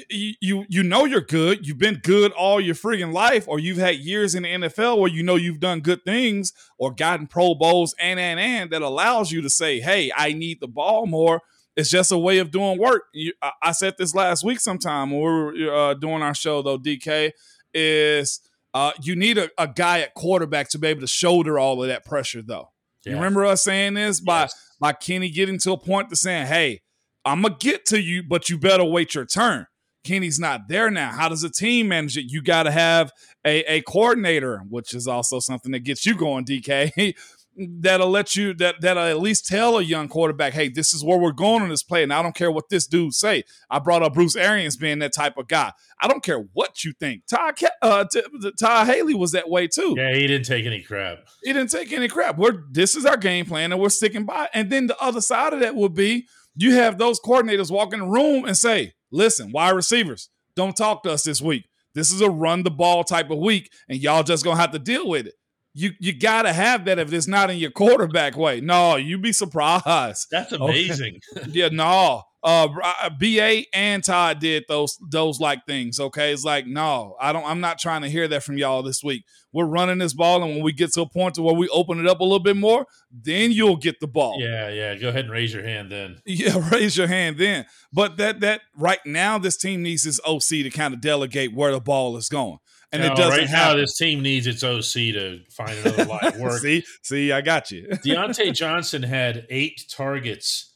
you 0.09 0.65
you 0.69 0.83
know 0.83 1.05
you're 1.05 1.21
good. 1.21 1.65
You've 1.67 1.77
been 1.77 1.99
good 2.03 2.31
all 2.33 2.59
your 2.59 2.75
friggin' 2.75 3.13
life, 3.13 3.47
or 3.47 3.59
you've 3.59 3.77
had 3.77 3.95
years 3.97 4.35
in 4.35 4.43
the 4.43 4.49
NFL 4.49 4.99
where 4.99 5.09
you 5.11 5.23
know 5.23 5.35
you've 5.35 5.59
done 5.59 5.79
good 5.79 6.03
things 6.03 6.53
or 6.77 6.91
gotten 6.93 7.27
Pro 7.27 7.55
Bowls 7.55 7.95
and 7.99 8.19
and 8.19 8.39
and 8.39 8.71
that 8.71 8.81
allows 8.81 9.31
you 9.31 9.41
to 9.41 9.49
say, 9.49 9.79
hey, 9.79 10.11
I 10.15 10.33
need 10.33 10.59
the 10.59 10.67
ball 10.67 11.05
more. 11.07 11.41
It's 11.75 11.89
just 11.89 12.11
a 12.11 12.17
way 12.17 12.39
of 12.39 12.51
doing 12.51 12.79
work. 12.79 13.03
You, 13.13 13.33
I, 13.41 13.51
I 13.61 13.71
said 13.71 13.95
this 13.97 14.15
last 14.15 14.43
week 14.43 14.59
sometime 14.59 15.11
when 15.11 15.19
we 15.53 15.65
were 15.65 15.73
uh, 15.73 15.93
doing 15.93 16.21
our 16.23 16.33
show 16.33 16.61
though. 16.61 16.79
DK 16.79 17.31
is 17.73 18.41
uh, 18.73 18.91
you 19.01 19.15
need 19.15 19.37
a, 19.37 19.49
a 19.57 19.67
guy 19.67 19.99
at 20.01 20.13
quarterback 20.13 20.69
to 20.69 20.79
be 20.79 20.87
able 20.87 21.01
to 21.01 21.07
shoulder 21.07 21.57
all 21.59 21.81
of 21.81 21.87
that 21.89 22.03
pressure 22.05 22.41
though. 22.41 22.71
You 23.05 23.13
remember 23.13 23.45
us 23.45 23.63
saying 23.63 23.93
this 23.93 24.19
by 24.19 24.41
Yes. 24.41 24.75
by 24.81 24.91
Kenny 24.91 25.29
getting 25.29 25.57
to 25.59 25.71
a 25.71 25.77
point 25.77 26.09
to 26.09 26.15
saying, 26.17 26.47
"Hey, 26.47 26.81
I'm 27.23 27.41
gonna 27.41 27.55
get 27.57 27.85
to 27.85 28.01
you, 28.01 28.21
but 28.21 28.49
you 28.49 28.57
better 28.57 28.83
wait 28.83 29.15
your 29.15 29.25
turn." 29.25 29.65
Kenny's 30.07 30.39
not 30.39 30.67
there 30.67 30.89
now. 30.89 31.11
How 31.11 31.29
does 31.29 31.43
a 31.43 31.49
team 31.49 31.89
manage 31.89 32.17
it? 32.17 32.31
You 32.31 32.41
got 32.41 32.63
to 32.63 32.71
have 32.71 33.11
a, 33.45 33.59
a 33.71 33.81
coordinator, 33.81 34.61
which 34.69 34.93
is 34.93 35.07
also 35.07 35.39
something 35.39 35.71
that 35.73 35.79
gets 35.83 36.05
you 36.05 36.15
going, 36.15 36.45
DK. 36.45 37.13
that'll 37.57 38.09
let 38.09 38.35
you 38.35 38.53
that 38.53 38.75
that'll 38.81 39.03
at 39.03 39.19
least 39.19 39.47
tell 39.47 39.77
a 39.77 39.81
young 39.81 40.07
quarterback, 40.07 40.53
"Hey, 40.53 40.69
this 40.69 40.93
is 40.93 41.03
where 41.03 41.17
we're 41.17 41.31
going 41.31 41.63
on 41.63 41.69
this 41.69 41.83
play." 41.83 42.03
And 42.03 42.13
I 42.13 42.21
don't 42.21 42.35
care 42.35 42.51
what 42.51 42.69
this 42.69 42.87
dude 42.87 43.13
say. 43.13 43.43
I 43.69 43.79
brought 43.79 44.03
up 44.03 44.13
Bruce 44.13 44.35
Arians 44.35 44.77
being 44.77 44.99
that 44.99 45.13
type 45.13 45.37
of 45.37 45.47
guy. 45.47 45.71
I 45.99 46.07
don't 46.07 46.23
care 46.23 46.39
what 46.53 46.83
you 46.83 46.93
think. 46.99 47.23
Ke- 47.27 47.63
uh, 47.81 48.05
T- 48.11 48.21
Todd 48.59 48.87
Haley 48.87 49.15
was 49.15 49.31
that 49.31 49.49
way 49.49 49.67
too. 49.67 49.95
Yeah, 49.97 50.13
he 50.13 50.27
didn't 50.27 50.45
take 50.45 50.65
any 50.65 50.81
crap. 50.81 51.19
He 51.43 51.53
didn't 51.53 51.71
take 51.71 51.91
any 51.91 52.07
crap. 52.07 52.37
We're 52.37 52.63
this 52.71 52.95
is 52.95 53.05
our 53.05 53.17
game 53.17 53.45
plan, 53.45 53.71
and 53.71 53.81
we're 53.81 53.89
sticking 53.89 54.25
by. 54.25 54.45
it. 54.45 54.49
And 54.53 54.69
then 54.69 54.87
the 54.87 54.97
other 54.99 55.21
side 55.21 55.53
of 55.53 55.59
that 55.61 55.75
would 55.75 55.93
be 55.93 56.27
you 56.55 56.73
have 56.73 56.97
those 56.97 57.19
coordinators 57.19 57.71
walk 57.71 57.93
in 57.93 57.99
the 57.99 58.07
room 58.07 58.45
and 58.45 58.57
say, 58.57 58.93
"Listen, 59.11 59.51
wide 59.51 59.71
receivers, 59.71 60.29
don't 60.55 60.75
talk 60.75 61.03
to 61.03 61.11
us 61.11 61.23
this 61.23 61.41
week. 61.41 61.65
This 61.93 62.11
is 62.11 62.21
a 62.21 62.29
run 62.29 62.63
the 62.63 62.71
ball 62.71 63.03
type 63.03 63.29
of 63.31 63.39
week, 63.39 63.71
and 63.89 63.99
y'all 63.99 64.23
just 64.23 64.43
gonna 64.43 64.59
have 64.59 64.71
to 64.71 64.79
deal 64.79 65.07
with 65.07 65.27
it." 65.27 65.33
You 65.73 65.91
you 65.99 66.11
gotta 66.11 66.51
have 66.53 66.85
that 66.85 66.97
if 66.99 67.13
it's 67.13 67.27
not 67.27 67.49
in 67.51 67.57
your 67.57 67.69
quarterback 67.71 68.35
way. 68.35 68.61
No, 68.61 68.95
you'd 68.95 69.21
be 69.21 69.31
surprised. 69.33 70.27
That's 70.31 70.51
Okay. 70.53 70.63
amazing. 70.63 71.21
Yeah, 71.49 71.69
no. 71.69 72.23
Uh, 72.43 72.67
uh, 72.83 73.09
BA 73.19 73.63
and 73.73 74.03
Todd 74.03 74.39
did 74.39 74.63
those 74.69 74.97
those 75.09 75.39
like 75.39 75.65
things. 75.65 75.99
Okay, 75.99 76.31
it's 76.31 76.43
like 76.45 76.67
no, 76.67 77.15
I 77.19 77.33
don't. 77.33 77.45
I'm 77.45 77.59
not 77.59 77.79
trying 77.79 78.03
to 78.03 78.09
hear 78.09 78.27
that 78.27 78.43
from 78.43 78.57
y'all 78.57 78.83
this 78.83 79.03
week. 79.03 79.23
We're 79.51 79.65
running 79.65 79.97
this 79.97 80.13
ball, 80.13 80.43
and 80.43 80.53
when 80.53 80.63
we 80.63 80.71
get 80.71 80.93
to 80.93 81.01
a 81.01 81.09
point 81.09 81.35
to 81.35 81.41
where 81.41 81.55
we 81.55 81.67
open 81.69 81.99
it 81.99 82.07
up 82.07 82.19
a 82.19 82.23
little 82.23 82.39
bit 82.39 82.55
more, 82.55 82.85
then 83.11 83.51
you'll 83.51 83.75
get 83.75 83.99
the 83.99 84.07
ball. 84.07 84.37
yeah, 84.39 84.69
yeah. 84.69 84.95
Go 84.95 85.09
ahead 85.09 85.25
and 85.25 85.31
raise 85.33 85.51
your 85.53 85.63
hand 85.63 85.91
then. 85.91 86.17
Yeah, 86.25 86.69
raise 86.71 86.95
your 86.95 87.07
hand 87.07 87.37
then. 87.39 87.65
But 87.91 88.17
that 88.17 88.41
that 88.41 88.61
right 88.77 88.99
now, 89.05 89.39
this 89.39 89.57
team 89.57 89.81
needs 89.81 90.03
this 90.03 90.19
OC 90.25 90.41
to 90.49 90.69
kind 90.69 90.93
of 90.93 91.01
delegate 91.01 91.53
where 91.55 91.71
the 91.71 91.81
ball 91.81 92.17
is 92.17 92.29
going, 92.29 92.59
and 92.91 93.01
No, 93.01 93.13
it 93.13 93.17
doesn't 93.17 93.31
right 93.39 93.49
now, 93.49 93.57
happen. 93.57 93.77
this 93.81 93.97
team 93.97 94.21
needs 94.21 94.45
its 94.45 94.63
OC 94.63 95.13
to 95.15 95.39
find 95.49 95.71
another 95.79 96.05
line 96.21 96.39
work. 96.39 96.59
see, 96.61 96.83
see, 97.01 97.31
I 97.31 97.41
got 97.41 97.71
you. 97.71 97.87
Deontay 98.05 98.53
Johnson 98.53 99.01
had 99.01 99.47
eight 99.49 99.85
targets. 99.89 100.75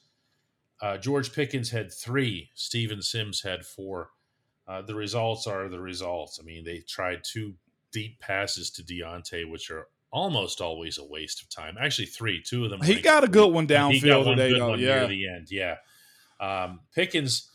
Uh, 0.81 0.97
George 0.97 1.31
Pickens 1.33 1.69
had 1.69 1.93
three. 1.93 2.49
Steven 2.55 3.01
Sims 3.01 3.41
had 3.41 3.65
four. 3.65 4.09
Uh, 4.67 4.81
the 4.81 4.95
results 4.95 5.47
are 5.47 5.69
the 5.69 5.79
results. 5.79 6.39
I 6.41 6.43
mean, 6.45 6.63
they 6.63 6.79
tried 6.87 7.21
two 7.23 7.53
deep 7.91 8.19
passes 8.19 8.69
to 8.71 8.83
Deontay, 8.83 9.49
which 9.49 9.69
are 9.69 9.87
almost 10.11 10.59
always 10.61 10.97
a 10.97 11.05
waste 11.05 11.41
of 11.41 11.49
time. 11.49 11.75
Actually, 11.79 12.05
three. 12.07 12.41
Two 12.41 12.63
of 12.65 12.71
them. 12.71 12.81
he 12.81 12.99
got 13.01 13.23
a 13.23 13.27
good 13.27 13.51
one 13.53 13.67
downfield 13.67 14.23
today, 14.25 14.57
though. 14.57 14.75
Yeah, 14.75 14.99
near 14.99 15.07
the 15.07 15.27
end. 15.27 15.47
Yeah. 15.51 15.75
Um, 16.39 16.79
Pickens, 16.95 17.49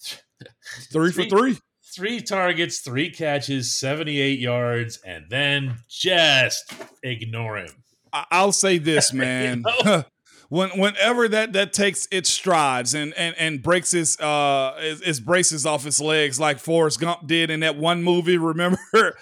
three 0.92 1.12
for 1.12 1.24
three- 1.24 1.58
three. 1.84 2.20
targets, 2.22 2.78
three 2.80 3.10
catches, 3.10 3.74
78 3.76 4.38
yards, 4.38 4.98
and 5.04 5.26
then 5.28 5.76
just 5.88 6.72
ignore 7.02 7.58
him. 7.58 7.82
I- 8.12 8.26
I'll 8.30 8.52
say 8.52 8.78
this, 8.78 9.12
man. 9.12 9.64
know? 9.84 10.04
when 10.50 10.68
whenever 10.78 11.26
that 11.28 11.54
that 11.54 11.72
takes 11.72 12.06
its 12.10 12.28
strides 12.28 12.92
and 12.92 13.14
and 13.14 13.34
and 13.38 13.62
breaks 13.62 13.94
its 13.94 14.20
uh 14.20 14.76
his, 14.80 15.02
his 15.02 15.20
braces 15.20 15.64
off 15.64 15.86
its 15.86 16.00
legs 16.00 16.38
like 16.38 16.58
Forrest 16.58 17.00
Gump 17.00 17.26
did 17.26 17.50
in 17.50 17.60
that 17.60 17.76
one 17.78 18.02
movie, 18.02 18.36
remember, 18.52 19.16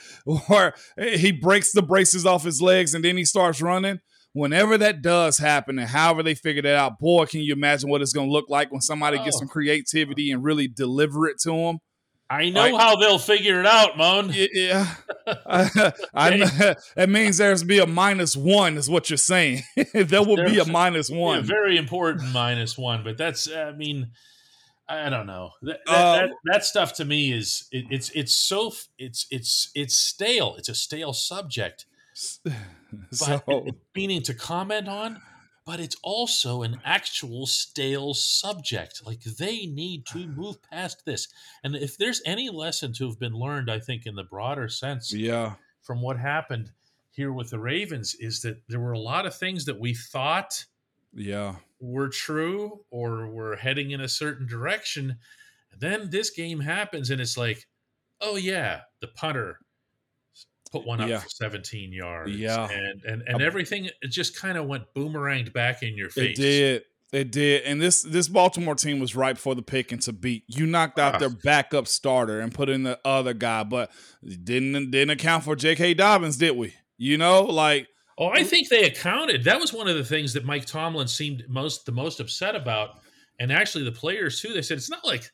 where 0.48 0.74
he 0.98 1.30
breaks 1.30 1.70
the 1.72 1.82
braces 1.82 2.26
off 2.26 2.42
his 2.44 2.60
legs 2.60 2.94
and 2.94 3.04
then 3.04 3.16
he 3.16 3.24
starts 3.24 3.62
running. 3.62 4.00
Whenever 4.34 4.76
that 4.78 5.00
does 5.02 5.38
happen, 5.38 5.78
and 5.78 5.88
however 5.88 6.22
they 6.22 6.34
figure 6.34 6.62
that 6.62 6.76
out, 6.76 6.98
boy, 6.98 7.24
can 7.24 7.40
you 7.40 7.52
imagine 7.54 7.88
what 7.90 8.02
it's 8.02 8.12
going 8.12 8.28
to 8.28 8.32
look 8.32 8.44
like 8.48 8.70
when 8.70 8.80
somebody 8.80 9.16
gets 9.18 9.36
Oh. 9.36 9.40
some 9.40 9.48
creativity 9.48 10.30
and 10.30 10.44
really 10.44 10.68
deliver 10.68 11.26
it 11.26 11.38
to 11.40 11.52
him? 11.52 11.78
I 12.30 12.50
know 12.50 12.60
Like- 12.68 12.74
how 12.80 12.96
they'll 12.96 13.18
figure 13.18 13.58
it 13.60 13.66
out, 13.66 13.96
Moan. 13.96 14.30
Yeah, 14.34 14.94
I, 15.26 15.92
I 16.14 16.36
that 16.96 17.08
means 17.08 17.38
there's 17.38 17.64
be 17.64 17.78
a 17.78 17.86
minus 17.86 18.36
one, 18.36 18.76
is 18.76 18.90
what 18.90 19.08
you're 19.08 19.16
saying. 19.16 19.62
there 19.94 20.22
will 20.22 20.36
be 20.36 20.42
a 20.42 20.46
There's- 20.64 20.68
minus 20.68 21.08
Yeah, 21.10 21.16
one. 21.18 21.44
very 21.44 21.76
important 21.78 22.30
minus 22.32 22.76
one, 22.76 23.02
but 23.02 23.16
that's 23.16 23.50
I 23.50 23.72
mean, 23.72 24.10
I 24.88 25.08
don't 25.08 25.26
know. 25.26 25.52
That 25.62 25.80
that, 25.86 25.94
Uh, 25.94 26.16
that, 26.18 26.30
that 26.44 26.64
stuff 26.64 26.94
to 26.96 27.04
me 27.06 27.32
is 27.32 27.66
it, 27.72 27.86
it's 27.90 28.10
it's 28.10 28.36
so 28.36 28.72
it's 28.98 29.26
it's 29.30 29.70
it's 29.74 29.96
stale. 29.96 30.54
It's 30.58 30.68
a 30.68 30.74
stale 30.74 31.14
subject, 31.14 31.86
but 32.44 32.52
so 33.12 33.42
it- 33.48 33.74
meaning 33.94 34.22
to 34.24 34.34
comment 34.34 34.86
on. 34.88 35.22
But 35.68 35.80
it's 35.80 35.96
also 36.02 36.62
an 36.62 36.80
actual 36.82 37.46
stale 37.46 38.14
subject. 38.14 39.02
Like 39.04 39.20
they 39.20 39.66
need 39.66 40.06
to 40.06 40.24
ah. 40.26 40.34
move 40.34 40.62
past 40.62 41.04
this. 41.04 41.28
And 41.62 41.76
if 41.76 41.98
there's 41.98 42.22
any 42.24 42.48
lesson 42.48 42.94
to 42.94 43.06
have 43.06 43.18
been 43.18 43.34
learned, 43.34 43.70
I 43.70 43.78
think 43.78 44.06
in 44.06 44.14
the 44.14 44.24
broader 44.24 44.70
sense, 44.70 45.12
yeah, 45.12 45.56
from 45.82 46.00
what 46.00 46.18
happened 46.18 46.70
here 47.10 47.30
with 47.34 47.50
the 47.50 47.58
Ravens, 47.58 48.16
is 48.18 48.40
that 48.40 48.62
there 48.66 48.80
were 48.80 48.92
a 48.92 48.98
lot 48.98 49.26
of 49.26 49.36
things 49.36 49.66
that 49.66 49.78
we 49.78 49.92
thought 49.92 50.64
yeah. 51.12 51.56
were 51.80 52.08
true 52.08 52.80
or 52.90 53.28
were 53.28 53.56
heading 53.56 53.90
in 53.90 54.00
a 54.00 54.08
certain 54.08 54.46
direction. 54.46 55.18
And 55.70 55.80
then 55.82 56.08
this 56.08 56.30
game 56.30 56.60
happens 56.60 57.10
and 57.10 57.20
it's 57.20 57.36
like, 57.36 57.66
oh 58.22 58.36
yeah, 58.36 58.80
the 59.02 59.08
punter 59.08 59.58
put 60.68 60.86
one 60.86 61.00
up 61.00 61.08
Yeah. 61.08 61.18
for 61.18 61.28
17 61.28 61.92
yards. 61.92 62.32
Yeah. 62.32 62.68
And 62.70 63.02
and, 63.04 63.22
and 63.26 63.42
everything 63.42 63.88
just 64.08 64.38
kind 64.38 64.56
of 64.58 64.66
went 64.66 64.84
boomeranged 64.94 65.52
back 65.52 65.82
in 65.82 65.96
your 65.96 66.10
face. 66.10 66.38
It 66.38 66.42
did. 66.42 66.82
It 67.10 67.32
did. 67.32 67.62
And 67.64 67.80
this 67.80 68.02
this 68.02 68.28
Baltimore 68.28 68.74
team 68.74 69.00
was 69.00 69.16
ripe 69.16 69.38
for 69.38 69.54
the 69.54 69.62
pick 69.62 69.92
and 69.92 70.02
to 70.02 70.12
beat. 70.12 70.44
You 70.46 70.66
knocked 70.66 70.98
out 70.98 71.14
Ah. 71.14 71.18
their 71.18 71.30
backup 71.30 71.86
starter 71.88 72.40
and 72.40 72.52
put 72.52 72.68
in 72.68 72.82
the 72.82 72.98
other 73.04 73.32
guy, 73.34 73.62
but 73.64 73.90
didn't 74.22 74.90
didn't 74.90 75.10
account 75.10 75.44
for 75.44 75.56
J.K. 75.56 75.94
Dobbins, 75.94 76.36
did 76.36 76.56
we? 76.56 76.74
You 76.98 77.16
know, 77.18 77.44
like 77.44 77.88
Oh, 78.20 78.26
I 78.30 78.42
think 78.42 78.68
they 78.68 78.82
accounted. 78.84 79.44
That 79.44 79.60
was 79.60 79.72
one 79.72 79.86
of 79.86 79.96
the 79.96 80.04
things 80.04 80.32
that 80.32 80.44
Mike 80.44 80.64
Tomlin 80.66 81.06
seemed 81.06 81.44
most 81.48 81.86
the 81.86 81.92
most 81.92 82.18
upset 82.20 82.54
about. 82.56 82.90
And 83.40 83.52
actually 83.52 83.84
the 83.84 83.92
players 83.92 84.40
too, 84.40 84.52
they 84.52 84.60
said 84.62 84.76
it's 84.76 84.90
not 84.90 85.06
like 85.06 85.30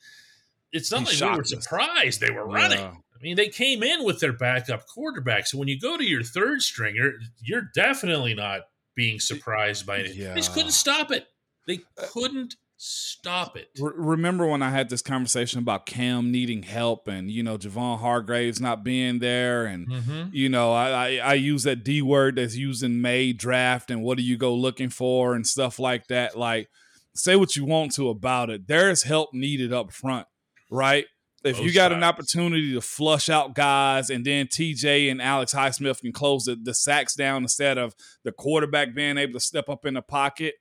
it's 0.72 0.92
not 0.92 1.06
like 1.06 1.18
we 1.20 1.26
were 1.36 1.40
us. 1.40 1.48
surprised 1.50 2.20
they 2.20 2.30
were 2.30 2.46
running. 2.46 2.78
Yeah. 2.78 2.92
I 3.24 3.26
mean, 3.26 3.36
they 3.36 3.48
came 3.48 3.82
in 3.82 4.04
with 4.04 4.20
their 4.20 4.34
backup 4.34 4.86
quarterback. 4.86 5.46
So 5.46 5.56
when 5.56 5.66
you 5.66 5.80
go 5.80 5.96
to 5.96 6.04
your 6.04 6.22
third 6.22 6.60
stringer, 6.60 7.12
you're 7.40 7.70
definitely 7.74 8.34
not 8.34 8.62
being 8.94 9.18
surprised 9.18 9.86
by 9.86 9.96
it. 9.96 10.14
They 10.34 10.40
just 10.40 10.52
couldn't 10.52 10.72
stop 10.72 11.10
it. 11.10 11.26
They 11.66 11.80
couldn't 11.96 12.56
stop 12.76 13.56
it. 13.56 13.70
Remember 13.80 14.46
when 14.46 14.60
I 14.60 14.68
had 14.68 14.90
this 14.90 15.00
conversation 15.00 15.58
about 15.58 15.86
Cam 15.86 16.30
needing 16.32 16.64
help 16.64 17.08
and 17.08 17.30
you 17.30 17.42
know 17.42 17.56
Javon 17.56 17.98
Hargraves 17.98 18.60
not 18.60 18.84
being 18.84 19.20
there 19.20 19.64
and 19.64 19.88
Mm-hmm. 19.88 20.22
you 20.32 20.50
know 20.50 20.74
I, 20.74 20.90
I 20.90 21.16
I 21.16 21.34
use 21.34 21.62
that 21.62 21.82
D 21.82 22.02
word 22.02 22.36
that's 22.36 22.56
used 22.56 22.82
in 22.82 23.00
May 23.00 23.32
draft 23.32 23.90
and 23.90 24.02
what 24.02 24.18
do 24.18 24.22
you 24.22 24.36
go 24.36 24.54
looking 24.54 24.90
for 24.90 25.34
and 25.34 25.46
stuff 25.46 25.78
like 25.78 26.08
that. 26.08 26.36
Like 26.36 26.68
say 27.14 27.36
what 27.36 27.56
you 27.56 27.64
want 27.64 27.94
to 27.94 28.10
about 28.10 28.50
it. 28.50 28.66
There's 28.66 29.04
help 29.04 29.32
needed 29.32 29.72
up 29.72 29.90
front, 29.90 30.26
right? 30.70 31.06
If 31.44 31.60
you 31.60 31.72
got 31.72 31.92
an 31.92 32.02
opportunity 32.02 32.72
to 32.72 32.80
flush 32.80 33.28
out 33.28 33.54
guys 33.54 34.08
and 34.08 34.24
then 34.24 34.46
TJ 34.46 35.10
and 35.10 35.20
Alex 35.20 35.52
Highsmith 35.52 36.00
can 36.00 36.12
close 36.12 36.44
the, 36.44 36.56
the 36.56 36.72
sacks 36.72 37.14
down 37.14 37.42
instead 37.42 37.76
of 37.76 37.94
the 38.22 38.32
quarterback 38.32 38.94
being 38.94 39.18
able 39.18 39.34
to 39.34 39.40
step 39.40 39.68
up 39.68 39.84
in 39.84 39.94
the 39.94 40.02
pocket, 40.02 40.54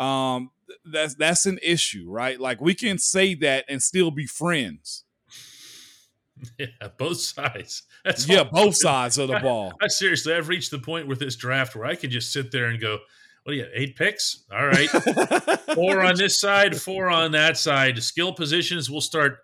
um, 0.00 0.50
that's 0.84 1.14
that's 1.14 1.46
an 1.46 1.58
issue, 1.62 2.06
right? 2.08 2.40
Like 2.40 2.60
we 2.60 2.74
can 2.74 2.98
say 2.98 3.34
that 3.36 3.64
and 3.68 3.82
still 3.82 4.10
be 4.10 4.26
friends. 4.26 5.04
Yeah, 6.58 6.66
both 6.98 7.20
sides. 7.20 7.84
That's 8.04 8.28
Yeah, 8.28 8.42
both 8.42 8.76
sides 8.80 9.18
of 9.18 9.28
the 9.28 9.38
ball. 9.38 9.72
I 9.80 9.86
seriously, 9.86 10.34
I've 10.34 10.48
reached 10.48 10.72
the 10.72 10.80
point 10.80 11.06
with 11.06 11.18
this 11.18 11.36
draft 11.36 11.76
where 11.76 11.86
I 11.86 11.94
can 11.94 12.10
just 12.10 12.32
sit 12.32 12.50
there 12.50 12.66
and 12.66 12.80
go, 12.80 12.98
"What 13.44 13.52
do 13.52 13.56
you? 13.56 13.66
Eight 13.72 13.96
picks? 13.96 14.42
All 14.52 14.66
right, 14.66 14.88
four 15.74 16.02
on 16.02 16.16
this 16.16 16.38
side, 16.38 16.76
four 16.76 17.08
on 17.08 17.32
that 17.32 17.56
side. 17.56 18.02
Skill 18.02 18.32
positions, 18.34 18.90
we'll 18.90 19.00
start, 19.00 19.38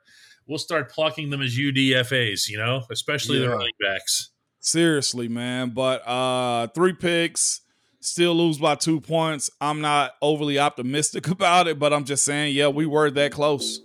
we'll 0.51 0.59
start 0.59 0.91
plucking 0.93 1.31
them 1.31 1.41
as 1.41 1.57
UDFA's. 1.57 2.49
You 2.51 2.59
know, 2.59 2.83
especially 2.91 3.39
the 3.39 3.49
running 3.49 3.73
backs. 3.81 4.31
Seriously, 4.59 5.29
man. 5.29 5.71
But 5.71 6.07
uh 6.07 6.67
three 6.75 6.93
picks, 6.93 7.63
still 8.01 8.35
lose 8.35 8.59
by 8.59 8.75
two 8.75 9.01
points. 9.01 9.49
I'm 9.61 9.81
not 9.81 10.13
overly 10.21 10.59
optimistic 10.59 11.29
about 11.37 11.69
it, 11.69 11.79
but 11.79 11.95
I'm 11.95 12.05
just 12.05 12.25
saying, 12.25 12.55
yeah, 12.55 12.69
we 12.69 12.85
were 12.85 13.11
that 13.13 13.33
close. 13.33 13.81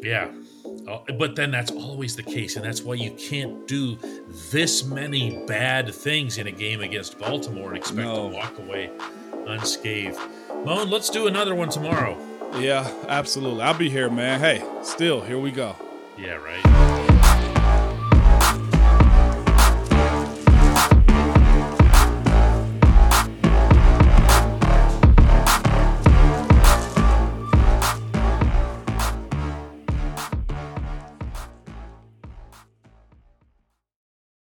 Yeah. 0.00 0.30
Uh, 0.86 0.98
but 1.18 1.34
then 1.34 1.50
that's 1.50 1.70
always 1.70 2.14
the 2.14 2.22
case, 2.22 2.56
and 2.56 2.64
that's 2.64 2.82
why 2.82 2.92
you 2.94 3.10
can't 3.12 3.66
do 3.66 3.96
this 4.52 4.84
many 4.84 5.42
bad 5.46 5.94
things 5.94 6.36
in 6.36 6.46
a 6.46 6.50
game 6.50 6.82
against 6.82 7.18
Baltimore 7.18 7.68
and 7.68 7.78
expect 7.78 8.06
No. 8.06 8.28
to 8.28 8.34
walk 8.36 8.58
away 8.58 8.90
unscathed. 9.46 10.18
Moan, 10.64 10.90
let's 10.90 11.08
do 11.10 11.26
another 11.26 11.54
one 11.54 11.70
tomorrow. 11.70 12.16
Yeah, 12.58 12.90
absolutely. 13.08 13.62
I'll 13.62 13.76
be 13.76 13.90
here, 13.90 14.08
man. 14.10 14.40
Hey, 14.40 14.64
still, 14.82 15.20
here 15.20 15.38
we 15.38 15.50
go. 15.50 15.76
Yeah, 16.16 16.34
right. 16.34 17.03